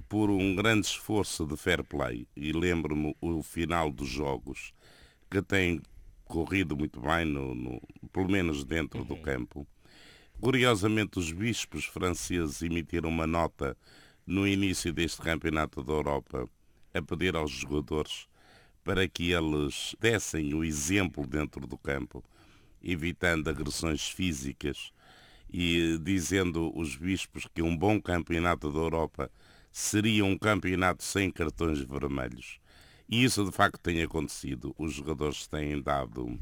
por 0.08 0.30
um 0.30 0.54
grande 0.54 0.86
esforço 0.86 1.46
de 1.46 1.56
fair 1.56 1.82
play. 1.82 2.26
E 2.36 2.52
lembro-me 2.52 3.16
o 3.20 3.42
final 3.42 3.90
dos 3.90 4.08
jogos, 4.08 4.72
que 5.30 5.42
tem 5.42 5.80
corrido 6.24 6.76
muito 6.76 7.00
bem, 7.00 7.24
no, 7.24 7.54
no 7.54 7.80
pelo 8.12 8.30
menos 8.30 8.64
dentro 8.64 9.00
uhum. 9.00 9.06
do 9.06 9.16
campo. 9.16 9.66
Curiosamente, 10.40 11.18
os 11.18 11.32
bispos 11.32 11.84
franceses 11.84 12.62
emitiram 12.62 13.08
uma 13.08 13.26
nota 13.26 13.76
no 14.26 14.46
início 14.46 14.92
deste 14.92 15.20
campeonato 15.20 15.82
da 15.82 15.92
Europa 15.92 16.48
a 16.94 17.02
pedir 17.02 17.36
aos 17.36 17.50
jogadores 17.50 18.26
para 18.82 19.06
que 19.06 19.32
eles 19.32 19.94
dessem 20.00 20.54
o 20.54 20.64
exemplo 20.64 21.26
dentro 21.26 21.66
do 21.66 21.76
campo, 21.76 22.24
evitando 22.82 23.48
agressões 23.48 24.08
físicas 24.08 24.92
e 25.52 25.98
dizendo 25.98 26.72
os 26.76 26.96
bispos 26.96 27.46
que 27.54 27.62
um 27.62 27.76
bom 27.76 28.00
campeonato 28.00 28.72
da 28.72 28.78
Europa 28.78 29.30
seria 29.72 30.24
um 30.24 30.38
campeonato 30.38 31.02
sem 31.02 31.30
cartões 31.30 31.80
vermelhos. 31.80 32.58
E 33.08 33.24
isso 33.24 33.44
de 33.44 33.52
facto 33.52 33.78
tem 33.80 34.02
acontecido. 34.02 34.74
Os 34.78 34.94
jogadores 34.94 35.46
têm 35.46 35.80
dado 35.82 36.38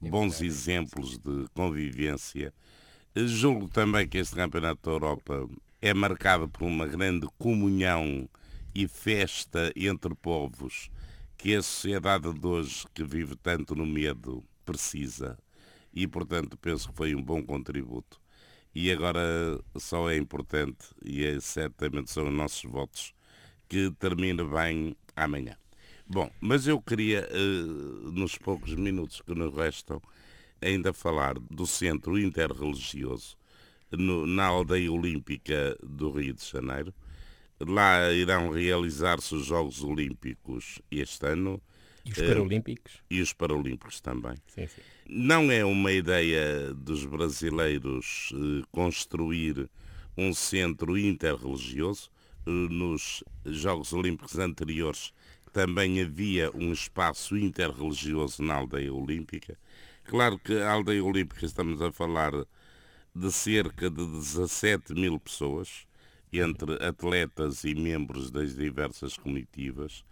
bons 0.00 0.40
exemplos 0.40 1.18
de 1.18 1.46
convivência 1.54 2.52
Julgo 3.26 3.68
também 3.68 4.06
que 4.06 4.18
este 4.18 4.36
Campeonato 4.36 4.80
da 4.82 4.90
Europa 4.92 5.48
é 5.80 5.92
marcado 5.92 6.48
por 6.48 6.64
uma 6.64 6.86
grande 6.86 7.26
comunhão 7.38 8.28
e 8.74 8.86
festa 8.86 9.72
entre 9.74 10.14
povos 10.14 10.90
que 11.36 11.54
a 11.54 11.62
sociedade 11.62 12.32
de 12.32 12.46
hoje, 12.46 12.84
que 12.94 13.02
vive 13.02 13.34
tanto 13.34 13.74
no 13.74 13.86
medo, 13.86 14.44
precisa. 14.64 15.36
E, 15.92 16.06
portanto, 16.06 16.56
penso 16.58 16.90
que 16.90 16.96
foi 16.96 17.14
um 17.14 17.22
bom 17.22 17.42
contributo. 17.42 18.20
E 18.74 18.92
agora 18.92 19.20
só 19.76 20.10
é 20.10 20.16
importante, 20.16 20.86
e 21.04 21.24
é, 21.24 21.40
certamente 21.40 22.10
são 22.10 22.28
os 22.28 22.34
nossos 22.34 22.62
votos, 22.70 23.14
que 23.68 23.90
termine 23.98 24.44
bem 24.44 24.96
amanhã. 25.16 25.56
Bom, 26.06 26.30
mas 26.40 26.66
eu 26.66 26.80
queria, 26.80 27.28
eh, 27.30 27.62
nos 28.12 28.38
poucos 28.38 28.74
minutos 28.74 29.20
que 29.20 29.34
nos 29.34 29.54
restam, 29.54 30.00
ainda 30.60 30.92
falar 30.92 31.38
do 31.38 31.66
Centro 31.66 32.18
Interreligioso 32.18 33.36
na 33.90 34.46
aldeia 34.46 34.92
olímpica 34.92 35.76
do 35.82 36.10
Rio 36.10 36.34
de 36.34 36.44
Janeiro, 36.44 36.94
Lá 37.60 38.12
irão 38.12 38.50
realizar-se 38.50 39.34
os 39.34 39.46
Jogos 39.46 39.82
Olímpicos 39.82 40.80
este 40.90 41.26
ano. 41.26 41.60
E 42.04 42.12
os 42.12 42.18
Paralímpicos? 42.18 42.94
Uh, 42.94 42.98
e 43.10 43.20
os 43.20 43.32
Paralímpicos 43.32 44.00
também. 44.00 44.36
Sim, 44.46 44.66
sim. 44.68 44.80
Não 45.10 45.50
é 45.50 45.64
uma 45.64 45.90
ideia 45.90 46.74
dos 46.74 47.06
brasileiros 47.06 48.30
uh, 48.34 48.62
construir 48.70 49.66
um 50.14 50.34
centro 50.34 50.98
interreligioso. 50.98 52.10
Uh, 52.46 52.50
nos 52.50 53.24
Jogos 53.46 53.94
Olímpicos 53.94 54.38
anteriores 54.38 55.14
também 55.50 56.02
havia 56.02 56.54
um 56.54 56.74
espaço 56.74 57.38
interreligioso 57.38 58.42
na 58.42 58.56
aldeia 58.56 58.92
olímpica. 58.92 59.58
Claro 60.04 60.38
que 60.38 60.52
a 60.58 60.72
aldeia 60.72 61.02
olímpica 61.02 61.46
estamos 61.46 61.80
a 61.80 61.90
falar 61.90 62.32
de 63.14 63.32
cerca 63.32 63.88
de 63.88 64.06
17 64.06 64.92
mil 64.92 65.18
pessoas, 65.18 65.86
entre 66.30 66.74
atletas 66.84 67.64
e 67.64 67.74
membros 67.74 68.30
das 68.30 68.54
diversas 68.54 69.16
comitivas, 69.16 70.04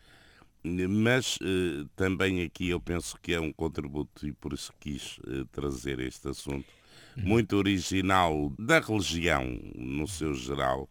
mas 0.64 1.38
eh, 1.42 1.86
também 1.94 2.42
aqui 2.42 2.68
eu 2.70 2.80
penso 2.80 3.16
que 3.22 3.32
é 3.32 3.40
um 3.40 3.52
contributo, 3.52 4.26
e 4.26 4.32
por 4.32 4.52
isso 4.52 4.72
quis 4.80 5.18
eh, 5.26 5.44
trazer 5.52 6.00
este 6.00 6.28
assunto, 6.28 6.66
muito 7.16 7.56
original 7.56 8.52
da 8.58 8.78
religião 8.78 9.44
no 9.74 10.06
seu 10.06 10.34
geral, 10.34 10.88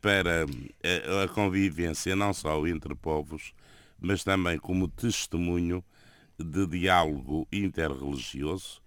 para 0.00 0.44
a, 0.44 0.46
eh, 0.82 1.24
a 1.24 1.28
convivência 1.28 2.14
não 2.14 2.34
só 2.34 2.66
entre 2.66 2.94
povos, 2.94 3.54
mas 3.98 4.22
também 4.22 4.58
como 4.58 4.88
testemunho 4.88 5.82
de 6.38 6.66
diálogo 6.66 7.48
interreligioso 7.50 8.82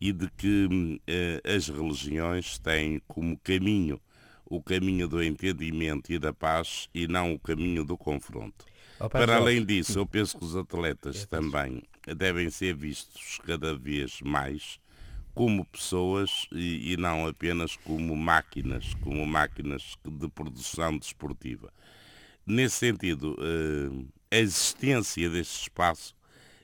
e 0.00 0.12
de 0.12 0.30
que 0.30 1.00
eh, 1.06 1.42
as 1.44 1.68
religiões 1.68 2.58
têm 2.58 3.00
como 3.06 3.38
caminho 3.38 4.00
o 4.44 4.62
caminho 4.62 5.08
do 5.08 5.22
entendimento 5.22 6.12
e 6.12 6.18
da 6.18 6.32
paz 6.32 6.88
e 6.94 7.06
não 7.06 7.32
o 7.32 7.38
caminho 7.38 7.84
do 7.84 7.96
confronto. 7.96 8.66
Oh, 9.04 9.08
Para 9.10 9.34
além 9.34 9.64
disso, 9.64 9.98
eu 9.98 10.06
penso 10.06 10.38
que 10.38 10.44
os 10.44 10.54
atletas 10.54 11.26
também 11.26 11.82
devem 12.16 12.48
ser 12.50 12.72
vistos 12.72 13.40
cada 13.44 13.76
vez 13.76 14.20
mais 14.22 14.78
como 15.34 15.64
pessoas 15.64 16.46
e, 16.52 16.92
e 16.92 16.96
não 16.96 17.26
apenas 17.26 17.74
como 17.74 18.14
máquinas, 18.14 18.94
como 19.00 19.26
máquinas 19.26 19.96
de 20.04 20.28
produção 20.28 20.96
desportiva. 20.96 21.72
Nesse 22.46 22.76
sentido, 22.76 23.36
eh, 23.40 24.36
a 24.36 24.38
existência 24.38 25.28
deste 25.28 25.62
espaço, 25.62 26.14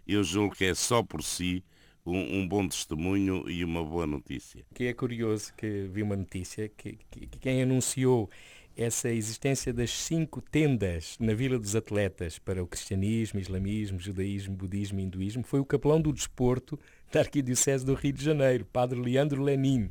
eu 0.07 0.23
julgo 0.23 0.55
que 0.55 0.65
é 0.65 0.75
só 0.75 1.03
por 1.03 1.25
si 1.25 1.65
um, 2.07 2.39
um, 2.39 2.49
bom 2.49 2.69
testemunho 2.69 3.49
e 3.51 3.65
uma 3.65 3.85
boa 3.85 4.07
notícia. 4.07 4.65
Que 4.75 4.85
é 4.85 4.95
curioso 4.95 5.53
que 5.55 5.89
vi 5.93 6.03
uma 6.03 6.17
notícia 6.17 6.69
que, 6.69 6.99
que, 7.11 7.27
que 7.27 7.39
quem 7.39 7.63
anunciou 7.63 8.31
essa 8.79 9.11
existência 9.11 9.73
das 9.73 9.91
cinco 9.91 10.41
tendas 10.41 11.17
na 11.19 11.35
Vila 11.35 11.59
dos 11.59 11.75
Atletas 11.75 12.39
para 12.39 12.63
o 12.63 12.67
cristianismo, 12.67 13.41
islamismo, 13.41 13.99
judaísmo, 13.99 14.55
budismo 14.55 15.01
e 15.01 15.03
hinduísmo 15.03 15.43
foi 15.43 15.59
o 15.59 15.65
capelão 15.65 16.01
do 16.01 16.13
desporto 16.13 16.79
da 17.13 17.21
Arquidiocese 17.21 17.85
do 17.85 17.95
Rio 17.95 18.13
de 18.13 18.25
Janeiro, 18.25 18.65
Padre 18.65 19.01
Leandro 19.01 19.43
Lenin. 19.43 19.91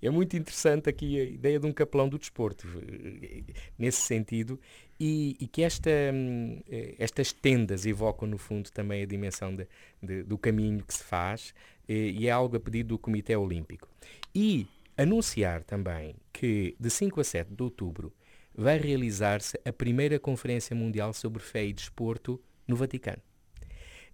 É 0.00 0.08
muito 0.08 0.36
interessante 0.36 0.88
aqui 0.88 1.20
a 1.20 1.24
ideia 1.24 1.58
de 1.58 1.66
um 1.66 1.72
capelão 1.72 2.08
do 2.08 2.16
desporto, 2.16 2.66
nesse 3.76 4.02
sentido, 4.02 4.58
e, 4.98 5.36
e 5.40 5.46
que 5.48 5.62
esta, 5.62 5.90
hum, 6.12 6.60
eh, 6.70 6.94
estas 6.98 7.32
tendas 7.32 7.86
evocam, 7.86 8.28
no 8.28 8.38
fundo, 8.38 8.70
também 8.70 9.02
a 9.02 9.06
dimensão 9.06 9.54
de, 9.54 9.66
de, 10.00 10.22
do 10.22 10.38
caminho 10.38 10.84
que 10.84 10.94
se 10.94 11.04
faz, 11.04 11.54
e 11.88 12.26
é 12.26 12.30
algo 12.30 12.56
a 12.56 12.60
pedido 12.60 12.90
do 12.90 12.98
Comitê 12.98 13.36
Olímpico. 13.36 13.88
E 14.34 14.66
anunciar 14.96 15.62
também 15.64 16.16
que, 16.32 16.76
de 16.78 16.90
5 16.90 17.20
a 17.20 17.24
7 17.24 17.54
de 17.54 17.62
outubro, 17.62 18.12
vai 18.54 18.78
realizar-se 18.78 19.58
a 19.64 19.72
primeira 19.72 20.18
Conferência 20.18 20.76
Mundial 20.76 21.12
sobre 21.12 21.42
Fé 21.42 21.64
e 21.64 21.72
Desporto 21.72 22.40
no 22.66 22.76
Vaticano. 22.76 23.22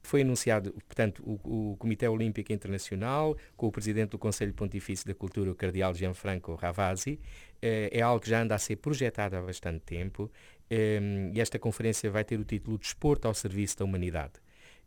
Foi 0.01 0.23
anunciado, 0.23 0.73
portanto, 0.73 1.23
o, 1.25 1.73
o, 1.73 1.77
Comitê 1.77 2.07
Olímpico 2.07 2.53
Internacional, 2.53 3.37
com 3.57 3.67
o 3.67 3.73
Presidente 3.73 4.11
do 4.11 4.19
Conselho 4.19 4.55
Pontifício 4.55 5.07
da 5.07 5.15
Cultura, 5.15 5.51
o 5.51 5.55
Cardeal 5.55 5.93
Gianfranco 5.93 6.55
Ravasi. 6.55 7.19
Eh, 7.61 7.91
é 7.93 8.01
algo 8.01 8.21
que 8.21 8.31
já 8.31 8.41
anda 8.41 8.55
a 8.55 8.59
ser 8.59 8.77
projetado 8.77 9.37
há 9.37 9.43
bastante 9.43 9.81
tempo 9.81 10.31
eh, 10.71 11.31
e 11.35 11.41
esta 11.41 11.59
conferência 11.59 12.09
vai 12.11 12.25
ter 12.25 12.39
o 12.39 12.45
título 12.45 12.79
Desporto 12.79 13.27
ao 13.27 13.35
Serviço 13.35 13.79
da 13.79 13.85
Humanidade 13.85 14.35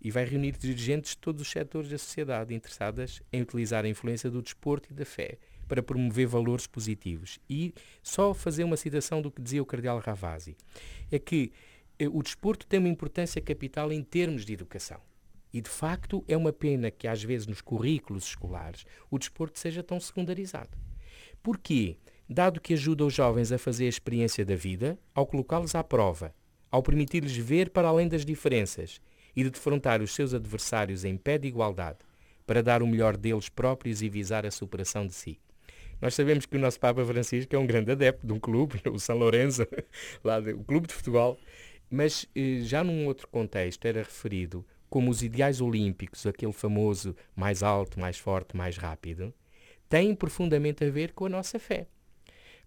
e 0.01 0.09
vai 0.09 0.25
reunir 0.25 0.57
dirigentes 0.57 1.11
de 1.11 1.17
todos 1.17 1.41
os 1.41 1.51
setores 1.51 1.89
da 1.89 1.97
sociedade 1.97 2.55
interessadas 2.55 3.21
em 3.31 3.41
utilizar 3.41 3.85
a 3.85 3.87
influência 3.87 4.31
do 4.31 4.41
desporto 4.41 4.91
e 4.91 4.95
da 4.95 5.05
fé 5.05 5.37
para 5.71 5.81
promover 5.81 6.27
valores 6.27 6.67
positivos. 6.67 7.39
E 7.49 7.73
só 8.03 8.33
fazer 8.33 8.65
uma 8.65 8.75
citação 8.75 9.21
do 9.21 9.31
que 9.31 9.41
dizia 9.41 9.61
o 9.61 9.65
Cardeal 9.65 9.99
Ravasi, 9.99 10.57
é 11.09 11.17
que 11.17 11.53
eh, 11.97 12.09
o 12.09 12.21
desporto 12.21 12.67
tem 12.67 12.77
uma 12.77 12.89
importância 12.89 13.41
capital 13.41 13.89
em 13.89 14.03
termos 14.03 14.43
de 14.43 14.51
educação. 14.51 14.99
E, 15.53 15.61
de 15.61 15.69
facto, 15.69 16.25
é 16.27 16.35
uma 16.35 16.51
pena 16.51 16.91
que, 16.91 17.07
às 17.07 17.23
vezes, 17.23 17.47
nos 17.47 17.61
currículos 17.61 18.25
escolares, 18.25 18.85
o 19.09 19.17
desporto 19.17 19.57
seja 19.57 19.81
tão 19.81 19.97
secundarizado. 19.97 20.77
Porquê? 21.41 21.95
Dado 22.27 22.59
que 22.59 22.73
ajuda 22.73 23.05
os 23.05 23.13
jovens 23.13 23.53
a 23.53 23.57
fazer 23.57 23.85
a 23.85 23.89
experiência 23.89 24.43
da 24.43 24.57
vida, 24.57 24.99
ao 25.15 25.25
colocá-los 25.25 25.73
à 25.73 25.81
prova, 25.81 26.35
ao 26.69 26.83
permitir-lhes 26.83 27.37
ver 27.37 27.69
para 27.69 27.87
além 27.87 28.09
das 28.09 28.25
diferenças 28.25 28.99
e 29.33 29.41
de 29.41 29.49
defrontar 29.49 30.01
os 30.01 30.13
seus 30.13 30.33
adversários 30.33 31.05
em 31.05 31.15
pé 31.15 31.37
de 31.37 31.47
igualdade, 31.47 31.99
para 32.45 32.61
dar 32.61 32.83
o 32.83 32.87
melhor 32.87 33.15
deles 33.15 33.47
próprios 33.47 34.01
e 34.01 34.09
visar 34.09 34.45
a 34.45 34.51
superação 34.51 35.07
de 35.07 35.13
si. 35.13 35.39
Nós 36.01 36.15
sabemos 36.15 36.45
que 36.45 36.57
o 36.57 36.59
nosso 36.59 36.79
Papa 36.79 37.05
Francisco 37.05 37.55
é 37.55 37.59
um 37.59 37.65
grande 37.67 37.91
adepto 37.91 38.25
de 38.25 38.33
um 38.33 38.39
clube, 38.39 38.81
o 38.91 38.99
São 38.99 39.17
Lourenço, 39.17 39.67
lá 40.23 40.39
o 40.39 40.63
clube 40.63 40.87
de 40.87 40.93
futebol, 40.93 41.37
mas 41.89 42.25
eh, 42.35 42.61
já 42.61 42.83
num 42.83 43.05
outro 43.05 43.27
contexto 43.27 43.85
era 43.85 43.99
referido 43.99 44.65
como 44.89 45.09
os 45.09 45.23
ideais 45.23 45.61
olímpicos, 45.61 46.25
aquele 46.25 46.51
famoso 46.51 47.15
mais 47.35 47.63
alto, 47.63 47.99
mais 47.99 48.17
forte, 48.17 48.57
mais 48.57 48.75
rápido, 48.77 49.33
têm 49.87 50.15
profundamente 50.15 50.83
a 50.83 50.89
ver 50.89 51.13
com 51.13 51.27
a 51.27 51.29
nossa 51.29 51.59
fé. 51.59 51.87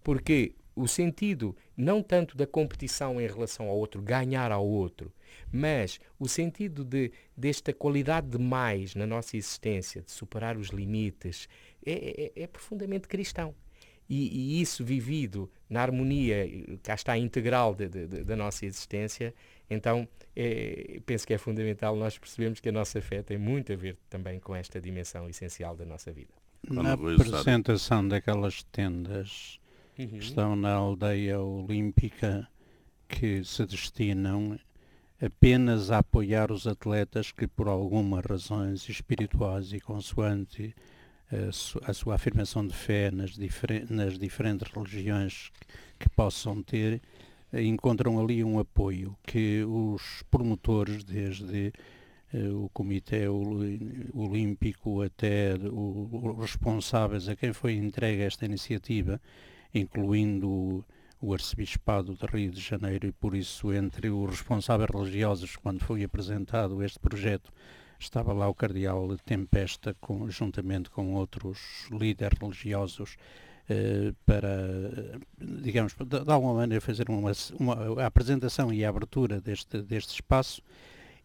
Porque 0.03 0.55
o 0.77 0.89
sentido 0.89 1.57
não 1.77 2.03
tanto 2.03 2.37
da 2.37 2.47
competição 2.47 3.21
em 3.21 3.27
relação 3.27 3.69
ao 3.69 3.77
outro, 3.77 4.03
ganhar 4.03 4.51
ao 4.51 4.67
outro, 4.67 5.13
mas 5.53 6.01
o 6.19 6.29
sentido 6.29 6.85
de, 6.85 7.13
desta 7.37 7.73
qualidade 7.73 8.29
de 8.29 8.39
mais 8.39 8.95
na 8.95 9.07
nossa 9.07 9.37
existência, 9.37 10.03
de 10.03 10.11
superar 10.11 10.57
os 10.57 10.69
limites, 10.69 11.49
é, 11.87 12.33
é, 12.37 12.43
é 12.43 12.47
profundamente 12.47 13.09
cristão. 13.09 13.55
E, 14.09 14.59
e, 14.59 14.61
isso 14.61 14.85
vivido 14.85 15.51
na 15.69 15.81
harmonia, 15.81 16.47
cá 16.83 16.95
está 16.95 17.17
integral 17.17 17.75
de, 17.75 17.89
de, 17.89 18.07
de, 18.07 18.25
da 18.25 18.37
nossa 18.37 18.67
existência, 18.67 19.35
então, 19.69 20.07
é, 20.37 21.01
penso 21.07 21.27
que 21.27 21.33
é 21.33 21.39
fundamental 21.39 21.97
nós 21.97 22.19
percebemos 22.19 22.61
que 22.61 22.69
a 22.69 22.73
nossa 22.73 23.01
fé 23.01 23.23
tem 23.23 23.39
muito 23.39 23.73
a 23.73 23.77
ver 23.77 23.97
também 24.11 24.39
com 24.39 24.55
esta 24.55 24.81
dimensão 24.81 25.29
essencial 25.29 25.77
da 25.77 25.85
nossa 25.85 26.13
vida. 26.13 26.35
Na 26.69 26.93
apresentação 26.93 28.07
daquelas 28.07 28.63
tendas 28.65 29.59
uhum. 29.99 30.07
que 30.07 30.19
estão 30.19 30.57
na 30.57 30.73
aldeia 30.73 31.41
olímpica 31.41 32.49
que 33.09 33.45
se 33.45 33.65
destinam 33.67 34.59
apenas 35.21 35.91
a 35.91 35.99
apoiar 35.99 36.51
os 36.51 36.67
atletas 36.67 37.33
que 37.33 37.47
por 37.47 37.69
algumas 37.69 38.25
razões 38.25 38.89
espirituais 38.89 39.73
e 39.73 39.81
consoante 39.81 40.75
a, 41.31 41.53
su 41.53 41.81
a 41.85 41.93
sua 41.93 42.15
afirmação 42.15 42.67
de 42.67 42.75
fé 42.75 43.11
nas, 43.11 43.37
nas 43.89 44.19
diferentes 44.19 44.71
religiões 44.73 45.51
que, 45.61 45.67
que 46.01 46.09
possam 46.11 46.63
ter, 46.63 47.01
encontram 47.53 48.21
ali 48.21 48.43
um 48.43 48.59
apoio 48.59 49.17
que 49.25 49.65
os 49.65 50.23
promotores, 50.31 51.05
desde 51.05 51.73
uh, 52.33 52.65
o 52.65 52.69
Comitê 52.71 53.29
Olímpico 53.29 55.03
até 55.03 55.55
os 55.55 56.41
responsáveis 56.41 57.29
a 57.29 57.37
quem 57.37 57.53
foi 57.53 57.75
entregue 57.75 58.23
esta 58.23 58.45
iniciativa, 58.45 59.21
incluindo 59.73 60.85
o 61.21 61.33
Arcebispado 61.33 62.15
de 62.15 62.27
Rio 62.27 62.51
de 62.51 62.61
Janeiro, 62.61 63.07
e 63.07 63.13
por 63.13 63.35
isso 63.35 63.73
entre 63.73 64.11
os 64.11 64.31
responsáveis 64.31 64.91
religiosos, 64.91 65.57
quando 65.57 65.81
foi 65.81 66.05
apresentado 66.05 66.83
este 66.83 66.99
projeto, 66.99 67.51
estava 68.05 68.33
lá 68.33 68.49
o 68.49 68.55
cardeal 68.55 69.17
Tempesta, 69.25 69.97
com, 70.01 70.29
juntamente 70.31 70.91
com 70.91 71.15
outros 71.15 71.89
líderes 71.91 72.39
religiosos, 72.39 73.17
eh, 73.69 74.13
para, 74.27 75.19
digamos, 75.39 75.95
de, 75.95 76.25
de, 76.25 76.31
alguma 76.31 76.55
maneira 76.55 76.81
fazer 76.81 77.09
uma, 77.09 77.33
uma, 77.59 78.03
a 78.03 78.07
apresentação 78.07 78.73
e 78.73 78.85
a 78.85 78.89
abertura 78.89 79.41
deste, 79.41 79.81
deste 79.81 80.15
espaço. 80.15 80.63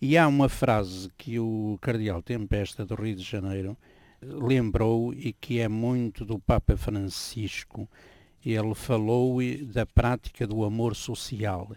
E 0.01 0.17
há 0.17 0.25
uma 0.27 0.47
frase 0.47 1.09
que 1.17 1.37
o 1.39 1.77
cardeal 1.81 2.21
Tempesta, 2.21 2.85
do 2.85 2.95
Rio 2.95 3.15
de 3.15 3.23
Janeiro, 3.23 3.77
lembrou 4.21 5.13
e 5.13 5.33
que 5.33 5.59
é 5.59 5.67
muito 5.67 6.23
do 6.23 6.39
Papa 6.39 6.77
Francisco. 6.77 7.89
Ele 8.45 8.73
falou 8.73 9.39
da 9.65 9.85
prática 9.85 10.47
do 10.47 10.63
amor 10.63 10.95
social. 10.95 11.75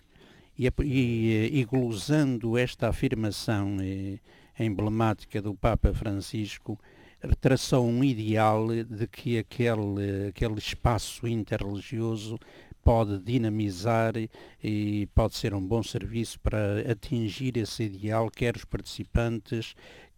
E, 0.56 0.68
e, 0.84 1.50
e 1.60 1.64
glosando 1.64 2.56
esta 2.56 2.88
afirmação 2.88 3.78
eh, 3.80 4.18
emblemática 4.64 5.40
do 5.40 5.54
Papa 5.54 5.92
Francisco, 5.92 6.78
traçou 7.40 7.86
um 7.86 8.02
ideal 8.02 8.66
de 8.68 9.06
que 9.06 9.38
aquele, 9.38 10.28
aquele 10.28 10.58
espaço 10.58 11.26
interreligioso 11.26 12.38
pode 12.82 13.18
dinamizar 13.18 14.14
e 14.62 15.06
pode 15.14 15.36
ser 15.36 15.54
um 15.54 15.64
bom 15.64 15.82
serviço 15.82 16.40
para 16.40 16.80
atingir 16.90 17.56
esse 17.56 17.84
ideal, 17.84 18.28
quer 18.28 18.56
os 18.56 18.64
participantes, 18.64 19.74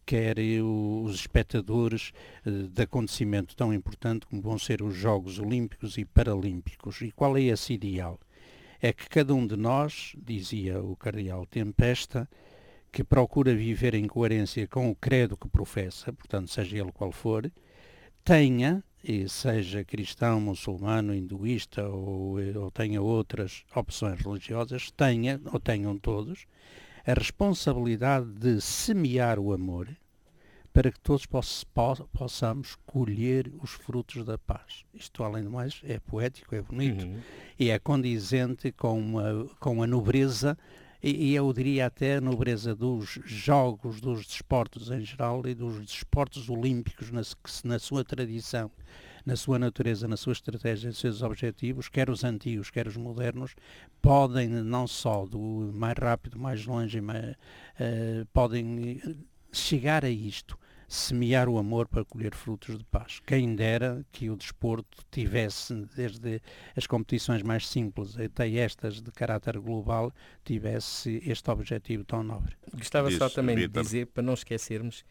quer 0.06 0.36
os 0.62 1.14
espectadores 1.14 2.12
eh, 2.44 2.50
de 2.70 2.82
acontecimento 2.82 3.54
tão 3.56 3.72
importante 3.72 4.26
como 4.26 4.40
vão 4.40 4.58
ser 4.58 4.82
os 4.82 4.94
Jogos 4.94 5.38
Olímpicos 5.38 5.98
e 5.98 6.04
Paralímpicos. 6.04 7.00
E 7.02 7.10
qual 7.10 7.36
é 7.36 7.42
esse 7.42 7.74
ideal? 7.74 8.18
É 8.80 8.92
que 8.92 9.08
cada 9.08 9.34
um 9.34 9.46
de 9.46 9.56
nós, 9.56 10.14
dizia 10.16 10.82
o 10.82 10.96
Cardeal 10.96 11.46
Tempesta, 11.46 12.28
que 12.94 13.02
procura 13.02 13.52
viver 13.52 13.92
em 13.92 14.06
coerência 14.06 14.68
com 14.68 14.88
o 14.88 14.94
credo 14.94 15.36
que 15.36 15.48
professa, 15.48 16.12
portanto, 16.12 16.48
seja 16.48 16.78
ele 16.78 16.92
qual 16.92 17.10
for, 17.10 17.50
tenha, 18.22 18.84
e 19.02 19.28
seja 19.28 19.84
cristão, 19.84 20.40
muçulmano, 20.40 21.12
hinduísta 21.12 21.88
ou, 21.88 22.36
ou 22.54 22.70
tenha 22.70 23.02
outras 23.02 23.64
opções 23.74 24.20
religiosas, 24.20 24.92
tenha, 24.92 25.40
ou 25.52 25.58
tenham 25.58 25.98
todos, 25.98 26.46
a 27.04 27.12
responsabilidade 27.14 28.26
de 28.26 28.60
semear 28.60 29.40
o 29.40 29.52
amor 29.52 29.88
para 30.72 30.92
que 30.92 31.00
todos 31.00 31.26
poss 31.26 31.64
possamos 32.12 32.76
colher 32.86 33.52
os 33.60 33.72
frutos 33.72 34.24
da 34.24 34.38
paz. 34.38 34.84
Isto, 34.94 35.24
além 35.24 35.42
do 35.42 35.50
mais, 35.50 35.80
é 35.82 35.98
poético, 35.98 36.54
é 36.54 36.62
bonito 36.62 37.04
uhum. 37.04 37.18
e 37.58 37.70
é 37.70 37.78
condizente 37.80 38.70
com, 38.70 38.96
uma, 38.98 39.48
com 39.58 39.82
a 39.82 39.86
nobreza 39.86 40.56
e, 41.04 41.30
e 41.30 41.34
eu 41.34 41.52
diria 41.52 41.86
até 41.86 42.16
a 42.16 42.20
nobreza 42.20 42.74
dos 42.74 43.18
jogos, 43.26 44.00
dos 44.00 44.26
desportos 44.26 44.90
em 44.90 45.00
geral 45.00 45.46
e 45.46 45.54
dos 45.54 45.78
desportos 45.84 46.48
olímpicos 46.48 47.10
na, 47.10 47.20
na 47.64 47.78
sua 47.78 48.02
tradição 48.02 48.70
na 49.24 49.36
sua 49.36 49.58
natureza, 49.58 50.06
na 50.06 50.16
sua 50.16 50.34
estratégia, 50.34 50.88
nos 50.88 50.98
seus 50.98 51.22
objetivos, 51.22 51.88
quer 51.88 52.10
os 52.10 52.24
antigos, 52.24 52.70
quer 52.70 52.86
os 52.86 52.96
modernos, 52.96 53.54
podem 54.02 54.48
não 54.48 54.86
só 54.86 55.24
do 55.24 55.38
mais 55.74 55.94
rápido, 55.98 56.38
mais 56.38 56.66
longe, 56.66 57.00
mais, 57.00 57.30
uh, 57.32 58.26
podem 58.34 59.00
chegar 59.50 60.04
a 60.04 60.10
isto, 60.10 60.58
semear 60.88 61.48
o 61.48 61.58
amor 61.58 61.88
para 61.88 62.04
colher 62.04 62.34
frutos 62.34 62.78
de 62.78 62.84
paz. 62.84 63.20
Quem 63.26 63.54
dera 63.54 64.04
que 64.12 64.30
o 64.30 64.36
desporto 64.36 65.04
tivesse, 65.10 65.74
desde 65.96 66.40
as 66.76 66.86
competições 66.86 67.42
mais 67.42 67.68
simples 67.68 68.16
até 68.18 68.50
estas 68.56 69.00
de 69.00 69.10
caráter 69.10 69.58
global, 69.58 70.12
tivesse 70.44 71.22
este 71.24 71.50
objetivo 71.50 72.04
tão 72.04 72.22
nobre. 72.22 72.56
Gostava 72.72 73.10
só 73.10 73.28
também 73.28 73.56
de 73.56 73.68
dizer, 73.68 74.06
para 74.06 74.22
não 74.22 74.34
esquecermos, 74.34 75.04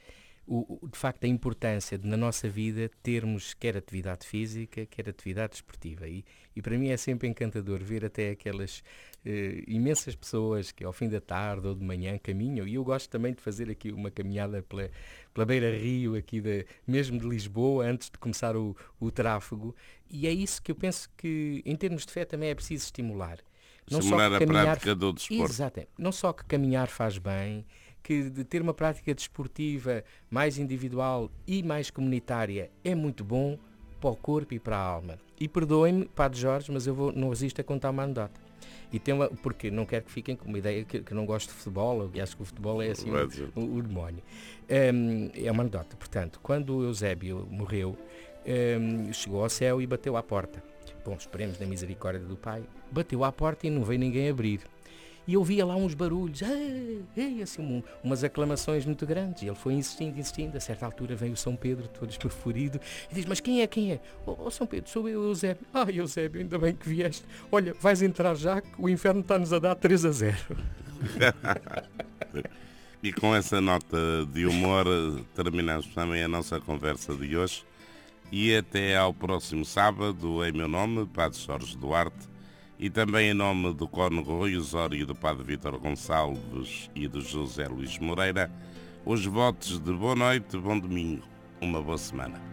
o, 0.45 0.88
de 0.91 0.97
facto 0.97 1.23
a 1.23 1.27
importância 1.27 1.97
de 1.97 2.08
na 2.08 2.17
nossa 2.17 2.49
vida 2.49 2.89
termos 3.01 3.53
quer 3.53 3.77
atividade 3.77 4.27
física, 4.27 4.86
quer 4.86 5.08
atividade 5.08 5.56
esportiva. 5.56 6.08
E, 6.08 6.25
e 6.56 6.62
para 6.62 6.77
mim 6.77 6.89
é 6.89 6.97
sempre 6.97 7.27
encantador 7.27 7.79
ver 7.79 8.03
até 8.03 8.32
aquelas 8.32 8.84
eh, 9.25 9.63
imensas 9.67 10.15
pessoas 10.15 10.71
que 10.71 10.84
ao 10.84 10.91
fim 10.91 11.08
da 11.08 11.21
tarde 11.21 11.67
ou 11.67 11.73
de 11.73 11.84
manhã 11.84 12.17
caminham, 12.17 12.67
e 12.67 12.75
eu 12.75 12.84
gosto 12.84 13.10
também 13.10 13.34
de 13.34 13.41
fazer 13.41 13.69
aqui 13.69 13.91
uma 13.91 14.12
caminhada 14.12 14.62
pela, 14.62 14.89
pela 15.34 15.45
beira-rio, 15.45 16.15
aqui 16.15 16.41
de, 16.41 16.65
mesmo 16.86 17.17
de 17.17 17.27
Lisboa, 17.27 17.86
antes 17.86 18.10
de 18.10 18.17
começar 18.17 18.58
o, 18.58 18.75
o 18.99 19.10
tráfego, 19.10 19.73
e 20.10 20.27
é 20.27 20.32
isso 20.32 20.62
que 20.62 20.71
eu 20.71 20.75
penso 20.75 21.10
que 21.17 21.62
em 21.65 21.75
termos 21.75 22.06
de 22.06 22.12
fé 22.12 22.25
também 22.25 22.49
é 22.49 22.56
preciso 22.56 22.86
estimular. 22.86 23.39
Não 23.89 23.99
estimular 23.99 24.29
só 24.29 24.36
a 24.36 24.39
caminhar, 24.39 24.65
prática 24.65 24.95
do 24.95 25.13
desporto. 25.13 25.51
Exatamente. 25.51 25.91
Não 25.97 26.12
só 26.12 26.34
que 26.34 26.45
caminhar 26.45 26.88
faz 26.88 27.17
bem, 27.17 27.65
que 28.03 28.29
de 28.29 28.43
ter 28.43 28.61
uma 28.61 28.73
prática 28.73 29.15
desportiva 29.15 30.03
mais 30.29 30.59
individual 30.59 31.31
e 31.47 31.63
mais 31.63 31.89
comunitária 31.89 32.69
é 32.83 32.93
muito 32.93 33.23
bom 33.23 33.57
para 33.99 34.09
o 34.09 34.15
corpo 34.15 34.53
e 34.53 34.59
para 34.59 34.75
a 34.75 34.81
alma. 34.81 35.17
E 35.39 35.47
perdoem-me, 35.47 36.05
Padre 36.05 36.39
Jorge, 36.39 36.71
mas 36.71 36.85
eu 36.85 36.93
vou, 36.93 37.13
não 37.13 37.29
resisto 37.29 37.61
a 37.61 37.63
contar 37.63 37.89
uma 37.89 38.03
anedota. 38.03 38.39
E 38.91 38.99
tem 38.99 39.13
uma, 39.13 39.27
porque 39.27 39.71
não 39.71 39.85
quero 39.85 40.05
que 40.05 40.11
fiquem 40.11 40.35
com 40.35 40.47
uma 40.47 40.57
ideia 40.57 40.83
que, 40.83 41.01
que 41.01 41.13
não 41.13 41.25
gosto 41.25 41.47
de 41.49 41.55
futebol, 41.55 42.11
e 42.13 42.21
acho 42.21 42.35
que 42.35 42.43
o 42.43 42.45
futebol 42.45 42.81
é 42.81 42.91
assim 42.91 43.09
o, 43.09 43.59
o, 43.59 43.77
o, 43.77 43.81
demónio. 43.81 44.21
Um, 44.69 45.31
é 45.33 45.51
uma 45.51 45.63
anedota. 45.63 45.95
Portanto, 45.95 46.39
quando 46.43 46.77
o 46.77 46.83
Eusébio 46.83 47.47
morreu, 47.49 47.97
um, 48.45 49.11
chegou 49.11 49.41
ao 49.41 49.49
céu 49.49 49.81
e 49.81 49.87
bateu 49.87 50.15
à 50.15 50.21
porta. 50.21 50.61
Bom, 51.05 51.15
esperemos 51.15 51.59
na 51.59 51.65
misericórdia 51.65 52.21
do 52.21 52.35
Pai. 52.35 52.63
Bateu 52.91 53.23
à 53.23 53.31
porta 53.31 53.67
e 53.67 53.69
não 53.69 53.83
veio 53.83 53.99
ninguém 53.99 54.29
abrir 54.29 54.61
e 55.25 55.36
eu 55.36 55.43
via 55.43 55.65
lá 55.65 55.75
uns 55.75 55.93
barulhos, 55.93 56.41
ei, 56.41 57.41
assim, 57.41 57.62
um, 57.62 57.81
umas 58.03 58.23
aclamações 58.23 58.86
muito 58.86 59.05
grandes. 59.05 59.43
E 59.43 59.47
ele 59.47 59.55
foi 59.55 59.73
insistindo, 59.73 60.19
insistindo. 60.19 60.57
A 60.57 60.59
certa 60.59 60.86
altura 60.86 61.15
vem 61.15 61.31
o 61.31 61.38
São 61.38 61.55
Pedro, 61.55 61.88
todo 61.88 62.09
esbaforido, 62.09 62.79
e 63.09 63.15
diz: 63.15 63.25
Mas 63.25 63.39
quem 63.39 63.62
é? 63.62 63.67
Quem 63.67 63.93
é? 63.93 64.01
Oh, 64.25 64.36
oh, 64.38 64.51
São 64.51 64.67
Pedro, 64.67 64.89
sou 64.89 65.07
eu, 65.07 65.23
Eusébio. 65.23 65.65
Ah, 65.73 65.86
Eusébio, 65.89 66.41
ainda 66.41 66.57
bem 66.57 66.75
que 66.75 66.89
vieste. 66.89 67.25
Olha, 67.51 67.73
vais 67.79 68.01
entrar 68.01 68.36
já, 68.36 68.59
que 68.59 68.69
o 68.77 68.89
inferno 68.89 69.21
está-nos 69.21 69.53
a 69.53 69.59
dar 69.59 69.75
3 69.75 70.05
a 70.05 70.12
0. 70.12 70.38
e 73.01 73.13
com 73.13 73.33
essa 73.33 73.62
nota 73.62 73.97
de 74.31 74.45
humor 74.45 74.86
terminamos 75.36 75.88
também 75.88 76.23
a 76.23 76.27
nossa 76.27 76.59
conversa 76.59 77.15
de 77.15 77.38
hoje. 77.38 77.63
E 78.31 78.55
até 78.55 78.97
ao 78.97 79.13
próximo 79.13 79.63
sábado, 79.63 80.43
em 80.43 80.51
meu 80.51 80.67
nome, 80.67 81.05
Padre 81.05 81.39
Jorge 81.39 81.77
Duarte 81.77 82.32
e 82.83 82.89
também 82.89 83.29
em 83.29 83.33
nome 83.33 83.73
do 83.73 83.87
Cónigo 83.87 84.39
Rui 84.39 84.57
Osório 84.57 85.07
do 85.07 85.15
Padre 85.15 85.45
Vítor 85.45 85.79
Gonçalves 85.79 86.91
e 86.93 87.07
do 87.07 87.21
José 87.21 87.65
Luís 87.65 87.97
Moreira, 87.97 88.51
os 89.05 89.25
votos 89.25 89.79
de 89.79 89.93
boa 89.93 90.15
noite, 90.15 90.57
bom 90.57 90.77
domingo, 90.77 91.23
uma 91.61 91.81
boa 91.81 91.97
semana. 91.97 92.52